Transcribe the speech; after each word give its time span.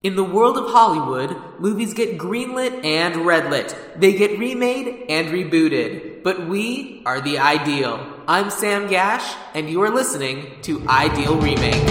In 0.00 0.14
the 0.14 0.22
world 0.22 0.56
of 0.56 0.70
Hollywood, 0.70 1.36
movies 1.58 1.92
get 1.92 2.18
greenlit 2.18 2.84
and 2.84 3.16
redlit. 3.16 3.76
They 3.98 4.12
get 4.12 4.38
remade 4.38 5.06
and 5.08 5.26
rebooted. 5.30 6.22
But 6.22 6.46
we 6.46 7.02
are 7.04 7.20
the 7.20 7.40
ideal. 7.40 8.22
I'm 8.28 8.48
Sam 8.50 8.86
Gash, 8.86 9.34
and 9.54 9.68
you 9.68 9.82
are 9.82 9.90
listening 9.90 10.62
to 10.62 10.88
Ideal 10.88 11.40
Remake. 11.40 11.84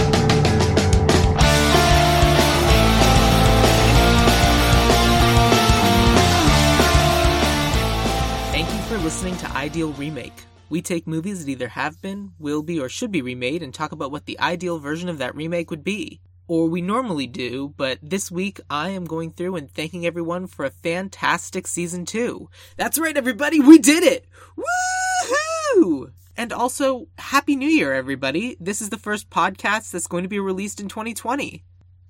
Thank 8.50 8.72
you 8.72 8.80
for 8.88 8.96
listening 9.04 9.36
to 9.36 9.50
Ideal 9.50 9.92
Remake. 9.92 10.44
We 10.70 10.80
take 10.80 11.06
movies 11.06 11.44
that 11.44 11.50
either 11.50 11.68
have 11.68 12.00
been, 12.00 12.32
will 12.38 12.62
be, 12.62 12.80
or 12.80 12.88
should 12.88 13.12
be 13.12 13.20
remade 13.20 13.62
and 13.62 13.74
talk 13.74 13.92
about 13.92 14.10
what 14.10 14.24
the 14.24 14.40
ideal 14.40 14.78
version 14.78 15.10
of 15.10 15.18
that 15.18 15.34
remake 15.34 15.70
would 15.70 15.84
be 15.84 16.22
or 16.48 16.66
we 16.66 16.80
normally 16.80 17.26
do, 17.26 17.74
but 17.76 17.98
this 18.02 18.30
week 18.30 18.58
I 18.68 18.88
am 18.88 19.04
going 19.04 19.32
through 19.32 19.56
and 19.56 19.70
thanking 19.70 20.06
everyone 20.06 20.46
for 20.46 20.64
a 20.64 20.70
fantastic 20.70 21.66
season 21.66 22.06
two. 22.06 22.48
That's 22.76 22.98
right, 22.98 23.16
everybody, 23.16 23.60
we 23.60 23.78
did 23.78 24.02
it! 24.02 24.24
Woohoo! 24.56 26.10
And 26.36 26.52
also, 26.52 27.08
Happy 27.18 27.54
New 27.54 27.68
Year, 27.68 27.92
everybody. 27.92 28.56
This 28.58 28.80
is 28.80 28.90
the 28.90 28.96
first 28.96 29.28
podcast 29.28 29.90
that's 29.90 30.06
going 30.06 30.22
to 30.22 30.28
be 30.28 30.40
released 30.40 30.80
in 30.80 30.88
2020. 30.88 31.62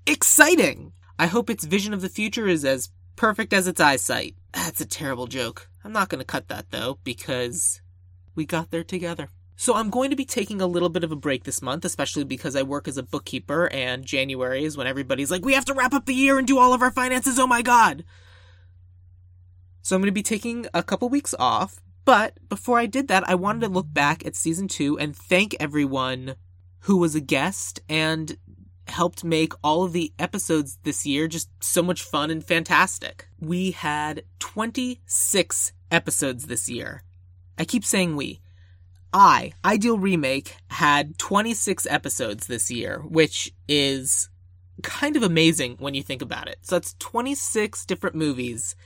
Exciting! 0.07 0.93
I 1.19 1.27
hope 1.27 1.51
its 1.51 1.65
vision 1.65 1.93
of 1.93 2.01
the 2.01 2.09
future 2.09 2.47
is 2.47 2.65
as 2.65 2.91
perfect 3.17 3.53
as 3.53 3.67
its 3.67 3.81
eyesight. 3.81 4.37
That's 4.53 4.81
a 4.81 4.87
terrible 4.87 5.27
joke. 5.27 5.69
I'm 5.83 5.93
not 5.93 6.09
going 6.09 6.21
to 6.21 6.25
cut 6.25 6.49
that 6.49 6.71
though, 6.71 6.99
because 7.03 7.81
we 8.37 8.47
got 8.47 8.71
there 8.71 8.85
together. 8.85 9.31
So 9.61 9.75
I'm 9.75 9.91
going 9.91 10.11
to 10.11 10.17
be 10.17 10.25
taking 10.25 10.61
a 10.61 10.69
little 10.69 10.89
bit 10.89 11.03
of 11.03 11.11
a 11.11 11.17
break 11.17 11.43
this 11.43 11.61
month, 11.61 11.85
especially 11.85 12.23
because 12.23 12.55
I 12.55 12.63
work 12.63 12.87
as 12.87 12.97
a 12.97 13.03
bookkeeper 13.03 13.69
and 13.73 14.05
January 14.05 14.63
is 14.63 14.77
when 14.77 14.87
everybody's 14.87 15.33
like, 15.33 15.45
we 15.45 15.55
have 15.55 15.65
to 15.65 15.75
wrap 15.75 15.93
up 15.93 16.07
the 16.07 16.15
year 16.15 16.39
and 16.39 16.47
do 16.47 16.61
all 16.61 16.73
of 16.73 16.81
our 16.81 16.93
finances. 16.93 17.41
Oh 17.41 17.47
my 17.49 17.61
God. 17.61 18.05
So 19.83 19.97
I'm 19.97 20.01
going 20.01 20.07
to 20.07 20.13
be 20.13 20.23
taking 20.23 20.69
a 20.73 20.85
couple 20.85 21.09
weeks 21.09 21.35
off. 21.41 21.81
But 22.05 22.39
before 22.49 22.79
I 22.79 22.87
did 22.87 23.09
that, 23.09 23.29
I 23.29 23.35
wanted 23.35 23.63
to 23.63 23.69
look 23.69 23.93
back 23.93 24.25
at 24.25 24.37
season 24.37 24.69
two 24.69 24.97
and 24.97 25.15
thank 25.15 25.57
everyone 25.59 26.37
who 26.83 26.97
was 26.97 27.17
a 27.17 27.21
guest 27.21 27.81
and 27.89 28.39
helped 28.87 29.25
make 29.25 29.55
all 29.65 29.83
of 29.83 29.93
the 29.93 30.13
episodes 30.21 30.79
this 30.85 31.05
year 31.05 31.27
just 31.27 31.51
so 31.59 31.83
much 31.83 32.05
fun 32.05 32.31
and 32.31 32.45
fantastic. 32.45 33.27
We 33.41 33.73
had 33.73 34.23
26 34.39 35.73
episodes 35.91 36.47
this 36.47 36.69
year. 36.69 37.03
I 37.59 37.65
keep 37.65 37.85
saying 37.85 38.15
we. 38.15 38.41
I, 39.13 39.53
Ideal 39.65 39.99
Remake, 39.99 40.57
had 40.71 41.19
26 41.19 41.87
episodes 41.89 42.47
this 42.47 42.71
year, 42.71 43.01
which 43.01 43.53
is 43.67 44.29
kind 44.83 45.17
of 45.17 45.23
amazing 45.23 45.77
when 45.79 45.95
you 45.95 46.03
think 46.03 46.23
about 46.23 46.49
it. 46.49 46.59
So 46.63 46.77
that's 46.77 46.95
26 46.99 47.87
different 47.87 48.17
movies 48.17 48.77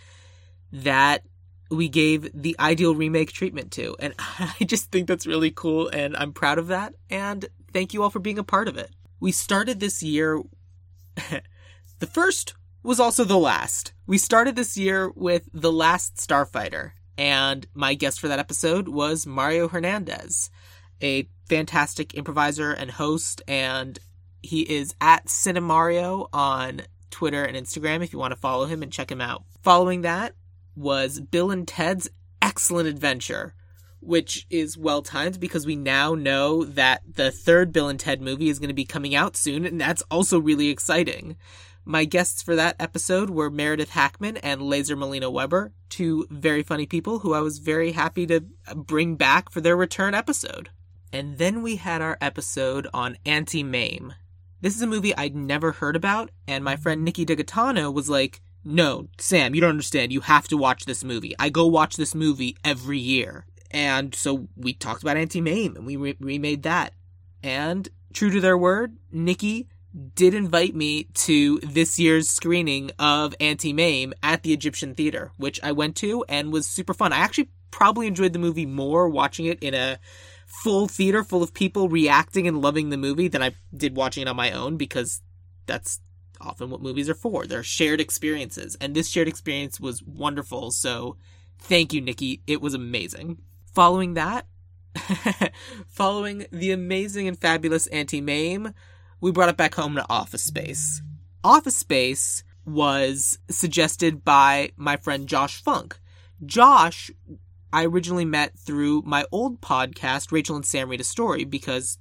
that 0.72 1.24
we 1.70 1.88
gave 1.88 2.30
the 2.34 2.56
Ideal 2.60 2.94
Remake 2.94 3.32
treatment 3.32 3.72
to. 3.72 3.96
And 3.98 4.14
I 4.18 4.64
just 4.64 4.90
think 4.92 5.08
that's 5.08 5.26
really 5.26 5.50
cool, 5.50 5.88
and 5.88 6.16
I'm 6.16 6.32
proud 6.32 6.58
of 6.58 6.68
that. 6.68 6.94
And 7.10 7.46
thank 7.72 7.94
you 7.94 8.02
all 8.02 8.10
for 8.10 8.20
being 8.20 8.38
a 8.38 8.44
part 8.44 8.68
of 8.68 8.76
it. 8.76 8.90
We 9.20 9.32
started 9.32 9.80
this 9.80 10.02
year. 10.02 10.42
the 11.98 12.06
first 12.06 12.54
was 12.82 12.98
also 12.98 13.24
the 13.24 13.38
last. 13.38 13.92
We 14.06 14.18
started 14.18 14.56
this 14.56 14.76
year 14.76 15.10
with 15.14 15.48
The 15.52 15.72
Last 15.72 16.16
Starfighter. 16.16 16.92
And 17.18 17.66
my 17.74 17.94
guest 17.94 18.20
for 18.20 18.28
that 18.28 18.38
episode 18.38 18.88
was 18.88 19.26
Mario 19.26 19.68
Hernandez, 19.68 20.50
a 21.02 21.28
fantastic 21.48 22.14
improviser 22.14 22.72
and 22.72 22.90
host. 22.90 23.42
And 23.46 23.98
he 24.40 24.62
is 24.62 24.94
at 25.00 25.26
Cinemario 25.26 26.28
on 26.32 26.82
Twitter 27.10 27.44
and 27.44 27.56
Instagram 27.56 28.02
if 28.02 28.12
you 28.12 28.18
want 28.18 28.32
to 28.32 28.40
follow 28.40 28.66
him 28.66 28.82
and 28.82 28.92
check 28.92 29.10
him 29.10 29.20
out. 29.20 29.44
Following 29.62 30.02
that 30.02 30.34
was 30.74 31.20
Bill 31.20 31.50
and 31.50 31.68
Ted's 31.68 32.08
Excellent 32.40 32.88
Adventure, 32.88 33.54
which 34.00 34.46
is 34.50 34.76
well 34.76 35.02
timed 35.02 35.38
because 35.38 35.64
we 35.64 35.76
now 35.76 36.14
know 36.14 36.64
that 36.64 37.02
the 37.14 37.30
third 37.30 37.72
Bill 37.72 37.88
and 37.88 38.00
Ted 38.00 38.20
movie 38.20 38.48
is 38.48 38.58
going 38.58 38.68
to 38.68 38.74
be 38.74 38.84
coming 38.84 39.14
out 39.14 39.36
soon, 39.36 39.64
and 39.64 39.80
that's 39.80 40.02
also 40.10 40.40
really 40.40 40.68
exciting. 40.68 41.36
My 41.84 42.04
guests 42.04 42.42
for 42.42 42.54
that 42.54 42.76
episode 42.78 43.28
were 43.28 43.50
Meredith 43.50 43.90
Hackman 43.90 44.36
and 44.36 44.62
Laser 44.62 44.94
Molina 44.94 45.28
Weber, 45.28 45.72
two 45.88 46.26
very 46.30 46.62
funny 46.62 46.86
people 46.86 47.18
who 47.20 47.34
I 47.34 47.40
was 47.40 47.58
very 47.58 47.90
happy 47.90 48.24
to 48.28 48.44
bring 48.76 49.16
back 49.16 49.50
for 49.50 49.60
their 49.60 49.76
return 49.76 50.14
episode. 50.14 50.70
And 51.12 51.38
then 51.38 51.60
we 51.60 51.76
had 51.76 52.00
our 52.00 52.16
episode 52.20 52.86
on 52.94 53.18
Auntie 53.26 53.64
Mame. 53.64 54.14
This 54.60 54.76
is 54.76 54.82
a 54.82 54.86
movie 54.86 55.14
I'd 55.16 55.34
never 55.34 55.72
heard 55.72 55.96
about, 55.96 56.30
and 56.46 56.62
my 56.62 56.76
friend 56.76 57.04
Nikki 57.04 57.26
DeGatano 57.26 57.92
was 57.92 58.08
like, 58.08 58.40
No, 58.64 59.08
Sam, 59.18 59.52
you 59.52 59.60
don't 59.60 59.70
understand. 59.70 60.12
You 60.12 60.20
have 60.20 60.46
to 60.48 60.56
watch 60.56 60.84
this 60.84 61.02
movie. 61.02 61.34
I 61.40 61.48
go 61.48 61.66
watch 61.66 61.96
this 61.96 62.14
movie 62.14 62.56
every 62.64 62.98
year. 62.98 63.44
And 63.72 64.14
so 64.14 64.46
we 64.56 64.72
talked 64.72 65.02
about 65.02 65.16
Auntie 65.16 65.40
Mame, 65.40 65.74
and 65.74 65.84
we 65.84 65.96
re- 65.96 66.16
remade 66.20 66.62
that. 66.62 66.94
And 67.42 67.88
true 68.12 68.30
to 68.30 68.40
their 68.40 68.56
word, 68.56 68.96
Nikki 69.10 69.66
did 70.14 70.34
invite 70.34 70.74
me 70.74 71.04
to 71.14 71.58
this 71.60 71.98
year's 71.98 72.30
screening 72.30 72.90
of 72.98 73.34
Auntie 73.40 73.72
Mame 73.72 74.14
at 74.22 74.42
the 74.42 74.52
Egyptian 74.52 74.94
Theater, 74.94 75.32
which 75.36 75.60
I 75.62 75.72
went 75.72 75.96
to 75.96 76.24
and 76.28 76.52
was 76.52 76.66
super 76.66 76.94
fun. 76.94 77.12
I 77.12 77.18
actually 77.18 77.50
probably 77.70 78.06
enjoyed 78.06 78.32
the 78.32 78.38
movie 78.38 78.66
more 78.66 79.08
watching 79.08 79.46
it 79.46 79.58
in 79.60 79.74
a 79.74 79.98
full 80.46 80.86
theater 80.86 81.24
full 81.24 81.42
of 81.42 81.54
people 81.54 81.88
reacting 81.88 82.46
and 82.46 82.60
loving 82.60 82.90
the 82.90 82.96
movie 82.96 83.28
than 83.28 83.42
I 83.42 83.54
did 83.74 83.96
watching 83.96 84.22
it 84.22 84.28
on 84.28 84.36
my 84.36 84.52
own 84.52 84.76
because 84.76 85.22
that's 85.66 86.00
often 86.40 86.70
what 86.70 86.82
movies 86.82 87.08
are 87.08 87.14
for. 87.14 87.46
They're 87.46 87.62
shared 87.62 88.00
experiences. 88.00 88.76
And 88.80 88.94
this 88.94 89.08
shared 89.08 89.28
experience 89.28 89.80
was 89.80 90.02
wonderful. 90.02 90.70
So 90.70 91.16
thank 91.58 91.92
you, 91.92 92.00
Nikki. 92.00 92.42
It 92.46 92.60
was 92.60 92.74
amazing. 92.74 93.38
Following 93.74 94.14
that, 94.14 94.46
following 95.88 96.46
the 96.50 96.72
amazing 96.72 97.26
and 97.28 97.38
fabulous 97.38 97.86
Auntie 97.88 98.20
Mame, 98.20 98.74
we 99.22 99.30
brought 99.30 99.48
it 99.48 99.56
back 99.56 99.76
home 99.76 99.94
to 99.94 100.04
Office 100.10 100.42
Space. 100.42 101.00
Office 101.44 101.76
Space 101.76 102.42
was 102.66 103.38
suggested 103.48 104.24
by 104.24 104.72
my 104.76 104.96
friend 104.96 105.28
Josh 105.28 105.62
Funk. 105.62 105.98
Josh, 106.44 107.10
I 107.72 107.86
originally 107.86 108.24
met 108.24 108.58
through 108.58 109.02
my 109.06 109.24
old 109.30 109.60
podcast, 109.60 110.32
Rachel 110.32 110.56
and 110.56 110.66
Sam 110.66 110.88
Read 110.88 111.00
a 111.00 111.04
Story, 111.04 111.44
because 111.44 111.98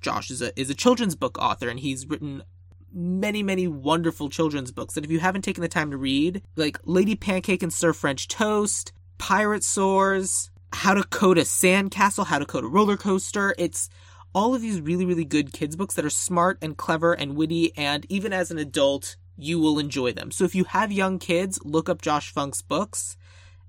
Josh 0.00 0.30
is 0.30 0.40
a 0.40 0.58
is 0.58 0.70
a 0.70 0.74
children's 0.74 1.16
book 1.16 1.36
author 1.38 1.68
and 1.68 1.80
he's 1.80 2.06
written 2.08 2.44
many, 2.92 3.42
many 3.42 3.66
wonderful 3.66 4.28
children's 4.28 4.70
books 4.70 4.94
that 4.94 5.04
if 5.04 5.10
you 5.10 5.18
haven't 5.18 5.42
taken 5.42 5.60
the 5.60 5.68
time 5.68 5.90
to 5.90 5.96
read, 5.96 6.40
like 6.54 6.78
Lady 6.84 7.16
Pancake 7.16 7.64
and 7.64 7.72
Sir 7.72 7.92
French 7.92 8.28
Toast, 8.28 8.92
Pirasaurs, 9.18 10.50
How 10.72 10.94
to 10.94 11.02
Code 11.02 11.38
a 11.38 11.42
Sandcastle, 11.42 12.26
How 12.26 12.38
to 12.38 12.46
Code 12.46 12.62
a 12.62 12.68
Roller 12.68 12.96
Coaster, 12.96 13.56
it's 13.58 13.88
all 14.34 14.54
of 14.54 14.62
these 14.62 14.80
really, 14.80 15.06
really 15.06 15.24
good 15.24 15.52
kids' 15.52 15.76
books 15.76 15.94
that 15.94 16.04
are 16.04 16.10
smart 16.10 16.58
and 16.60 16.76
clever 16.76 17.12
and 17.12 17.36
witty, 17.36 17.76
and 17.76 18.04
even 18.08 18.32
as 18.32 18.50
an 18.50 18.58
adult, 18.58 19.16
you 19.36 19.58
will 19.58 19.78
enjoy 19.78 20.12
them. 20.12 20.30
So 20.30 20.44
if 20.44 20.54
you 20.54 20.64
have 20.64 20.92
young 20.92 21.18
kids, 21.18 21.60
look 21.64 21.88
up 21.88 22.02
Josh 22.02 22.32
Funk's 22.32 22.62
books, 22.62 23.16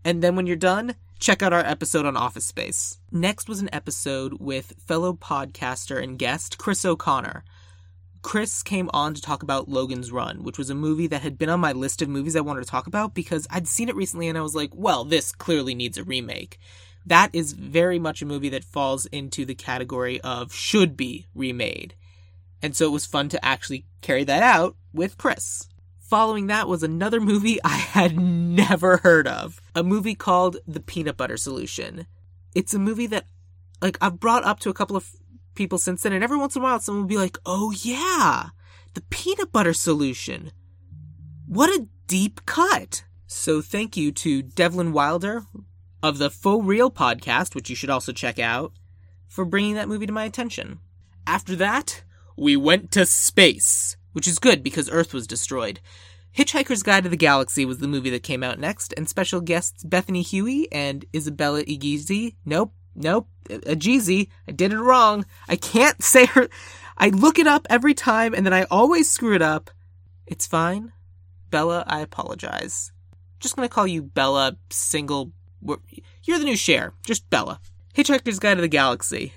and 0.04 0.22
then 0.22 0.36
when 0.36 0.48
you're 0.48 0.56
done, 0.56 0.96
check 1.20 1.42
out 1.42 1.54
our 1.54 1.66
episode 1.66 2.06
on 2.06 2.18
Office 2.18 2.46
Space. 2.46 3.00
Next 3.12 3.48
was 3.48 3.62
an 3.62 3.70
episode 3.74 4.38
with 4.40 4.74
fellow 4.86 5.14
podcaster 5.14 6.02
and 6.02 6.20
guest 6.20 6.58
Chris 6.58 6.84
O'Connor. 6.84 7.44
Chris 8.22 8.64
came 8.64 8.90
on 8.92 9.14
to 9.14 9.22
talk 9.22 9.44
about 9.44 9.70
Logan's 9.70 10.12
Run, 10.12 10.42
which 10.42 10.58
was 10.58 10.72
a 10.72 10.76
movie 10.76 11.06
that 11.08 11.22
had 11.22 11.38
been 11.38 11.50
on 11.50 11.60
my 11.60 11.74
list 11.74 12.02
of 12.02 12.10
movies 12.10 12.36
I 12.36 12.42
wanted 12.42 12.64
to 12.64 12.70
talk 12.70 12.88
about 12.88 13.14
because 13.14 13.46
I'd 13.52 13.68
seen 13.68 13.88
it 13.88 13.96
recently 13.96 14.28
and 14.28 14.38
I 14.38 14.42
was 14.42 14.56
like, 14.56 14.72
well, 14.74 15.06
this 15.06 15.32
clearly 15.32 15.76
needs 15.76 16.00
a 16.00 16.04
remake 16.04 16.58
that 17.06 17.30
is 17.34 17.54
very 17.54 18.00
much 18.00 18.22
a 18.22 18.26
movie 18.26 18.50
that 18.50 18.64
falls 18.64 19.06
into 19.08 19.46
the 19.46 19.56
category 19.56 20.20
of 20.22 20.54
should 20.54 20.98
be 20.98 21.28
remade. 21.36 21.96
And 22.62 22.76
so 22.76 22.86
it 22.86 22.92
was 22.92 23.06
fun 23.06 23.30
to 23.30 23.46
actually 23.46 23.86
carry 24.02 24.24
that 24.24 24.42
out 24.42 24.76
with 24.94 25.18
Chris. 25.18 25.68
Following 26.00 26.48
that 26.48 26.68
was 26.68 26.84
another 26.84 27.20
movie 27.20 27.60
I 27.64 27.76
had 27.76 28.18
never 28.18 28.98
heard 28.98 29.28
of. 29.28 29.62
A 29.76 29.84
movie 29.84 30.16
called 30.16 30.58
The 30.68 30.80
Peanut 30.80 31.18
Butter 31.18 31.38
Solution. 31.38 32.08
It's 32.56 32.74
a 32.74 32.80
movie 32.80 33.08
that 33.08 33.26
like 33.82 33.98
I've 34.02 34.20
brought 34.20 34.46
up 34.46 34.60
to 34.62 34.70
a 34.70 34.74
couple 34.74 34.96
of 34.96 35.10
people 35.54 35.78
since 35.78 36.04
then 36.04 36.14
and 36.14 36.24
every 36.24 36.38
once 36.38 36.56
in 36.56 36.62
a 36.62 36.64
while 36.64 36.80
someone 36.80 37.04
will 37.04 37.10
be 37.10 37.18
like, 37.18 37.38
"Oh 37.46 37.72
yeah, 37.72 38.50
The 38.94 39.02
Peanut 39.10 39.52
Butter 39.52 39.74
Solution." 39.74 40.52
What 41.48 41.70
a 41.70 41.88
deep 42.08 42.46
cut. 42.46 43.04
So 43.28 43.62
thank 43.62 43.98
you 43.98 44.12
to 44.14 44.42
Devlin 44.42 44.92
Wilder, 44.94 45.44
of 46.06 46.20
the 46.20 46.30
Faux 46.30 46.64
Real 46.64 46.92
podcast, 46.92 47.56
which 47.56 47.68
you 47.68 47.76
should 47.76 47.90
also 47.90 48.12
check 48.12 48.38
out, 48.38 48.74
for 49.28 49.44
bringing 49.44 49.74
that 49.74 49.88
movie 49.88 50.06
to 50.06 50.14
my 50.14 50.24
attention. 50.24 50.78
After 51.26 51.56
that, 51.56 52.04
we 52.38 52.56
went 52.56 52.92
to 52.92 53.08
space, 53.08 53.98
which 54.14 54.28
is 54.28 54.38
good 54.38 54.62
because 54.62 54.88
Earth 54.88 55.16
was 55.16 55.26
destroyed. 55.26 55.80
Hitchhiker's 56.38 56.84
Guide 56.84 57.06
to 57.06 57.10
the 57.10 57.18
Galaxy 57.18 57.66
was 57.66 57.80
the 57.80 57.88
movie 57.88 58.12
that 58.12 58.22
came 58.22 58.44
out 58.44 58.60
next, 58.60 58.94
and 58.96 59.10
special 59.10 59.42
guests 59.42 59.84
Bethany 59.84 60.22
Huey 60.22 60.72
and 60.72 61.06
Isabella 61.16 61.64
Egizi. 61.64 62.36
Nope, 62.46 62.76
nope, 62.94 63.28
Egizi. 63.50 64.30
I 64.48 64.52
did 64.52 64.74
it 64.74 64.80
wrong. 64.80 65.26
I 65.50 65.56
can't 65.56 66.04
say 66.04 66.28
her. 66.28 66.50
I 67.00 67.10
look 67.10 67.40
it 67.40 67.48
up 67.48 67.66
every 67.68 67.96
time, 67.96 68.36
and 68.36 68.46
then 68.46 68.54
I 68.54 68.66
always 68.70 69.10
screw 69.10 69.34
it 69.34 69.42
up. 69.42 69.72
It's 70.28 70.46
fine. 70.46 70.92
Bella, 71.50 71.84
I 71.88 72.02
apologize. 72.02 72.92
Just 73.40 73.56
gonna 73.56 73.70
call 73.70 73.88
you 73.88 74.04
Bella 74.04 74.58
single. 74.70 75.32
You're 76.24 76.40
the 76.40 76.46
new 76.46 76.56
Cher. 76.56 76.94
Just 77.06 77.30
Bella. 77.30 77.60
Hitchhiker's 77.96 78.40
Guide 78.40 78.56
to 78.56 78.62
the 78.62 78.68
Galaxy. 78.68 79.34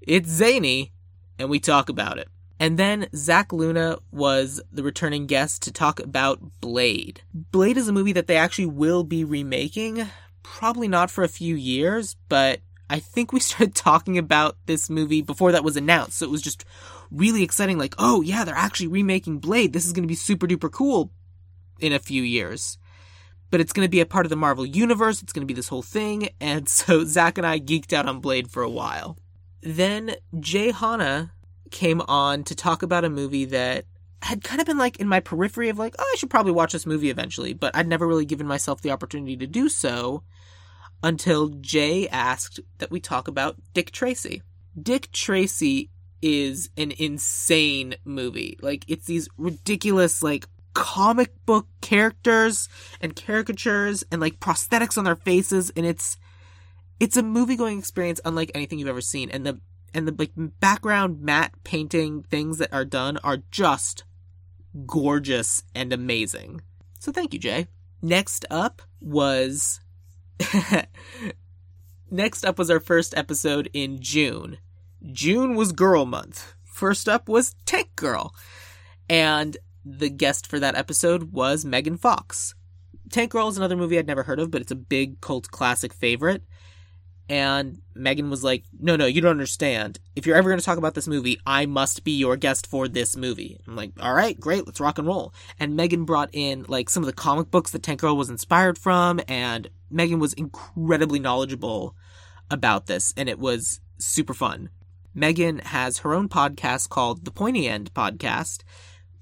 It's 0.00 0.28
zany, 0.28 0.92
and 1.38 1.48
we 1.48 1.60
talk 1.60 1.88
about 1.88 2.18
it. 2.18 2.28
And 2.58 2.78
then 2.78 3.08
Zach 3.14 3.52
Luna 3.52 3.98
was 4.10 4.62
the 4.72 4.82
returning 4.82 5.26
guest 5.26 5.62
to 5.62 5.72
talk 5.72 6.00
about 6.00 6.40
Blade. 6.60 7.20
Blade 7.34 7.76
is 7.76 7.88
a 7.88 7.92
movie 7.92 8.12
that 8.12 8.26
they 8.26 8.36
actually 8.36 8.66
will 8.66 9.04
be 9.04 9.24
remaking. 9.24 10.08
Probably 10.42 10.88
not 10.88 11.10
for 11.10 11.22
a 11.22 11.28
few 11.28 11.54
years, 11.54 12.16
but 12.28 12.60
I 12.88 12.98
think 12.98 13.32
we 13.32 13.40
started 13.40 13.74
talking 13.74 14.16
about 14.16 14.56
this 14.66 14.88
movie 14.88 15.22
before 15.22 15.52
that 15.52 15.64
was 15.64 15.76
announced. 15.76 16.18
So 16.18 16.26
it 16.26 16.30
was 16.30 16.42
just 16.42 16.64
really 17.10 17.42
exciting. 17.42 17.78
Like, 17.78 17.94
oh 17.98 18.22
yeah, 18.22 18.44
they're 18.44 18.54
actually 18.54 18.88
remaking 18.88 19.38
Blade. 19.38 19.72
This 19.72 19.86
is 19.86 19.92
going 19.92 20.04
to 20.04 20.08
be 20.08 20.14
super 20.14 20.46
duper 20.46 20.70
cool 20.70 21.10
in 21.78 21.92
a 21.92 21.98
few 21.98 22.22
years. 22.22 22.78
But 23.50 23.60
it's 23.60 23.72
going 23.72 23.86
to 23.86 23.90
be 23.90 24.00
a 24.00 24.06
part 24.06 24.26
of 24.26 24.30
the 24.30 24.36
Marvel 24.36 24.66
Universe. 24.66 25.22
It's 25.22 25.32
going 25.32 25.42
to 25.42 25.46
be 25.46 25.54
this 25.54 25.68
whole 25.68 25.82
thing. 25.82 26.30
And 26.40 26.68
so 26.68 27.04
Zach 27.04 27.38
and 27.38 27.46
I 27.46 27.60
geeked 27.60 27.92
out 27.92 28.06
on 28.06 28.20
Blade 28.20 28.50
for 28.50 28.62
a 28.62 28.70
while. 28.70 29.18
Then 29.62 30.16
Jay 30.38 30.70
Hanna 30.70 31.32
came 31.70 32.00
on 32.02 32.44
to 32.44 32.54
talk 32.54 32.82
about 32.82 33.04
a 33.04 33.10
movie 33.10 33.46
that 33.46 33.86
had 34.22 34.42
kind 34.42 34.60
of 34.60 34.66
been 34.66 34.78
like 34.78 34.98
in 34.98 35.08
my 35.08 35.20
periphery 35.20 35.68
of 35.68 35.78
like, 35.78 35.94
oh, 35.98 36.10
I 36.12 36.16
should 36.16 36.30
probably 36.30 36.52
watch 36.52 36.72
this 36.72 36.86
movie 36.86 37.10
eventually, 37.10 37.52
but 37.52 37.74
I'd 37.76 37.88
never 37.88 38.06
really 38.06 38.24
given 38.24 38.46
myself 38.46 38.80
the 38.80 38.90
opportunity 38.90 39.36
to 39.36 39.46
do 39.46 39.68
so 39.68 40.22
until 41.02 41.48
Jay 41.48 42.08
asked 42.08 42.60
that 42.78 42.90
we 42.90 43.00
talk 43.00 43.28
about 43.28 43.56
Dick 43.74 43.90
Tracy. 43.90 44.42
Dick 44.80 45.10
Tracy 45.12 45.90
is 46.22 46.70
an 46.76 46.92
insane 46.98 47.94
movie. 48.04 48.58
Like, 48.60 48.84
it's 48.88 49.06
these 49.06 49.28
ridiculous, 49.36 50.22
like, 50.22 50.46
comic 50.76 51.32
book 51.46 51.66
characters 51.80 52.68
and 53.00 53.16
caricatures 53.16 54.04
and 54.12 54.20
like 54.20 54.38
prosthetics 54.40 54.98
on 54.98 55.04
their 55.04 55.16
faces 55.16 55.72
and 55.74 55.86
it's 55.86 56.18
it's 57.00 57.16
a 57.16 57.22
movie 57.22 57.56
going 57.56 57.78
experience 57.78 58.20
unlike 58.26 58.50
anything 58.54 58.78
you've 58.78 58.86
ever 58.86 59.00
seen 59.00 59.30
and 59.30 59.46
the 59.46 59.58
and 59.94 60.06
the 60.06 60.14
like 60.18 60.32
background 60.60 61.22
matte 61.22 61.54
painting 61.64 62.22
things 62.24 62.58
that 62.58 62.70
are 62.74 62.84
done 62.84 63.16
are 63.24 63.38
just 63.50 64.04
gorgeous 64.84 65.62
and 65.74 65.94
amazing. 65.94 66.60
So 67.00 67.10
thank 67.10 67.32
you, 67.32 67.38
Jay. 67.38 67.68
Next 68.02 68.44
up 68.50 68.82
was 69.00 69.80
Next 72.10 72.44
up 72.44 72.58
was 72.58 72.68
our 72.68 72.80
first 72.80 73.16
episode 73.16 73.70
in 73.72 73.98
June. 74.02 74.58
June 75.10 75.54
was 75.54 75.72
girl 75.72 76.04
month. 76.04 76.54
First 76.64 77.08
up 77.08 77.30
was 77.30 77.54
Tank 77.64 77.96
Girl. 77.96 78.34
And 79.08 79.56
the 79.86 80.10
guest 80.10 80.48
for 80.48 80.58
that 80.58 80.74
episode 80.74 81.32
was 81.32 81.64
Megan 81.64 81.96
Fox. 81.96 82.54
Tank 83.10 83.30
Girl 83.30 83.46
is 83.46 83.56
another 83.56 83.76
movie 83.76 83.98
I'd 83.98 84.06
never 84.06 84.24
heard 84.24 84.40
of, 84.40 84.50
but 84.50 84.60
it's 84.60 84.72
a 84.72 84.76
big 84.76 85.20
cult 85.20 85.48
classic 85.52 85.94
favorite. 85.94 86.42
And 87.28 87.80
Megan 87.94 88.28
was 88.28 88.42
like, 88.42 88.64
No, 88.78 88.96
no, 88.96 89.06
you 89.06 89.20
don't 89.20 89.30
understand. 89.30 90.00
If 90.16 90.26
you're 90.26 90.36
ever 90.36 90.48
going 90.48 90.58
to 90.58 90.64
talk 90.64 90.78
about 90.78 90.94
this 90.94 91.08
movie, 91.08 91.40
I 91.46 91.66
must 91.66 92.04
be 92.04 92.12
your 92.12 92.36
guest 92.36 92.66
for 92.66 92.88
this 92.88 93.16
movie. 93.16 93.60
I'm 93.66 93.76
like, 93.76 93.92
All 94.00 94.12
right, 94.12 94.38
great, 94.38 94.66
let's 94.66 94.80
rock 94.80 94.98
and 94.98 95.06
roll. 95.06 95.32
And 95.58 95.76
Megan 95.76 96.04
brought 96.04 96.30
in 96.32 96.64
like 96.68 96.90
some 96.90 97.02
of 97.02 97.06
the 97.06 97.12
comic 97.12 97.50
books 97.50 97.70
that 97.70 97.82
Tank 97.82 98.00
Girl 98.00 98.16
was 98.16 98.30
inspired 98.30 98.78
from, 98.78 99.20
and 99.28 99.70
Megan 99.90 100.18
was 100.18 100.32
incredibly 100.34 101.20
knowledgeable 101.20 101.94
about 102.50 102.86
this, 102.86 103.14
and 103.16 103.28
it 103.28 103.38
was 103.38 103.80
super 103.98 104.34
fun. 104.34 104.68
Megan 105.14 105.60
has 105.60 105.98
her 105.98 106.12
own 106.12 106.28
podcast 106.28 106.90
called 106.90 107.24
The 107.24 107.30
Pointy 107.30 107.66
End 107.68 107.92
Podcast, 107.94 108.62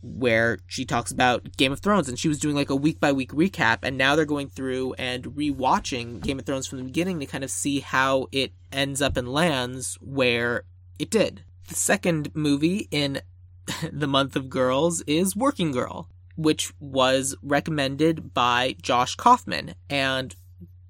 where 0.05 0.59
she 0.67 0.85
talks 0.85 1.11
about 1.11 1.57
Game 1.57 1.73
of 1.73 1.81
Thrones 1.81 2.09
and 2.09 2.19
she 2.19 2.29
was 2.29 2.39
doing 2.39 2.55
like 2.55 2.71
a 2.71 2.77
week 2.77 3.01
by 3.01 3.11
week 3.13 3.33
recap 3.33 3.79
and 3.83 3.97
now 3.97 4.15
they're 4.15 4.25
going 4.25 4.49
through 4.49 4.93
and 4.95 5.25
rewatching 5.25 6.21
Game 6.21 6.39
of 6.39 6.45
Thrones 6.45 6.67
from 6.67 6.79
the 6.79 6.85
beginning 6.85 7.19
to 7.21 7.27
kind 7.27 7.43
of 7.43 7.51
see 7.51 7.81
how 7.81 8.27
it 8.31 8.53
ends 8.71 9.01
up 9.01 9.17
and 9.17 9.33
lands 9.33 9.97
where 10.01 10.65
it 10.99 11.11
did. 11.11 11.45
The 11.69 11.75
second 11.75 12.31
movie 12.35 12.89
in 12.91 13.23
the 13.93 14.07
month 14.07 14.37
of 14.37 14.51
girls 14.51 15.01
is 15.07 15.35
Working 15.35 15.73
Girl, 15.73 16.11
which 16.37 16.73
was 16.79 17.35
recommended 17.43 18.35
by 18.35 18.77
Josh 18.83 19.17
Kaufman 19.17 19.75
and 19.89 20.35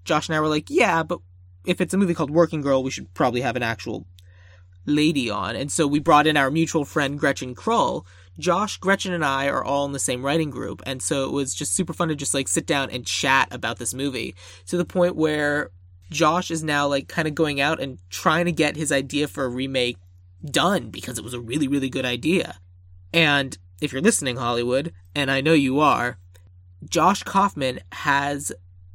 Josh 0.05 0.29
and 0.29 0.37
I 0.37 0.41
were 0.41 0.49
like, 0.49 0.69
yeah, 0.69 1.03
but 1.03 1.21
if 1.65 1.81
it's 1.81 1.95
a 1.95 1.97
movie 1.97 2.15
called 2.15 2.31
Working 2.31 2.61
Girl, 2.61 2.83
we 2.83 2.91
should 2.91 3.13
probably 3.15 3.41
have 3.41 3.57
an 3.57 3.63
actual 3.63 4.07
lady 4.87 5.31
on. 5.31 5.57
And 5.57 5.73
so 5.73 5.87
we 5.87 5.99
brought 5.99 6.27
in 6.27 6.37
our 6.37 6.51
mutual 6.51 6.85
friend 6.85 7.19
Gretchen 7.19 7.55
Krull, 7.55 8.05
Josh, 8.39 8.79
Gretchen, 8.79 9.13
and 9.13 9.25
I 9.25 9.49
are 9.49 9.65
all 9.65 9.85
in 9.85 9.93
the 9.93 9.99
same 9.99 10.25
writing 10.25 10.51
group, 10.51 10.83
and 10.87 11.01
so 11.01 11.25
it 11.25 11.33
was 11.33 11.55
just 11.55 11.75
super 11.75 11.93
fun 11.93 12.09
to 12.09 12.17
just 12.17 12.35
like 12.35 12.49
sit 12.49 12.67
down 12.67 12.91
and 12.91 13.07
chat 13.07 13.49
about 13.53 13.79
this 13.79 13.95
movie 13.95 14.35
to 14.67 14.77
the 14.77 14.85
point 14.85 15.17
where 15.17 15.71
Josh 16.11 16.51
is 16.51 16.65
now 16.65 16.87
like 16.87 17.09
kind 17.09 17.29
of 17.29 17.35
going 17.35 17.61
out 17.61 17.81
and 17.81 17.99
trying 18.11 18.47
to 18.47 18.53
get 18.53 18.77
his 18.77 18.91
idea 18.91 19.29
for 19.29 19.45
a 19.45 19.49
remake 19.49 19.99
done 20.45 20.91
because 20.91 21.19
it 21.19 21.25
was 21.25 21.35
a 21.35 21.41
really, 21.41 21.69
really 21.69 21.89
good 21.89 22.05
idea. 22.05 22.59
And 23.13 23.57
if 23.81 23.93
you're 23.93 24.03
listening, 24.03 24.37
Hollywood, 24.37 24.93
and 25.15 25.31
I 25.31 25.41
know 25.41 25.53
you 25.53 25.81
are, 25.81 26.19
Josh 26.89 27.23
Kaufman 27.23 27.81
has 27.93 28.53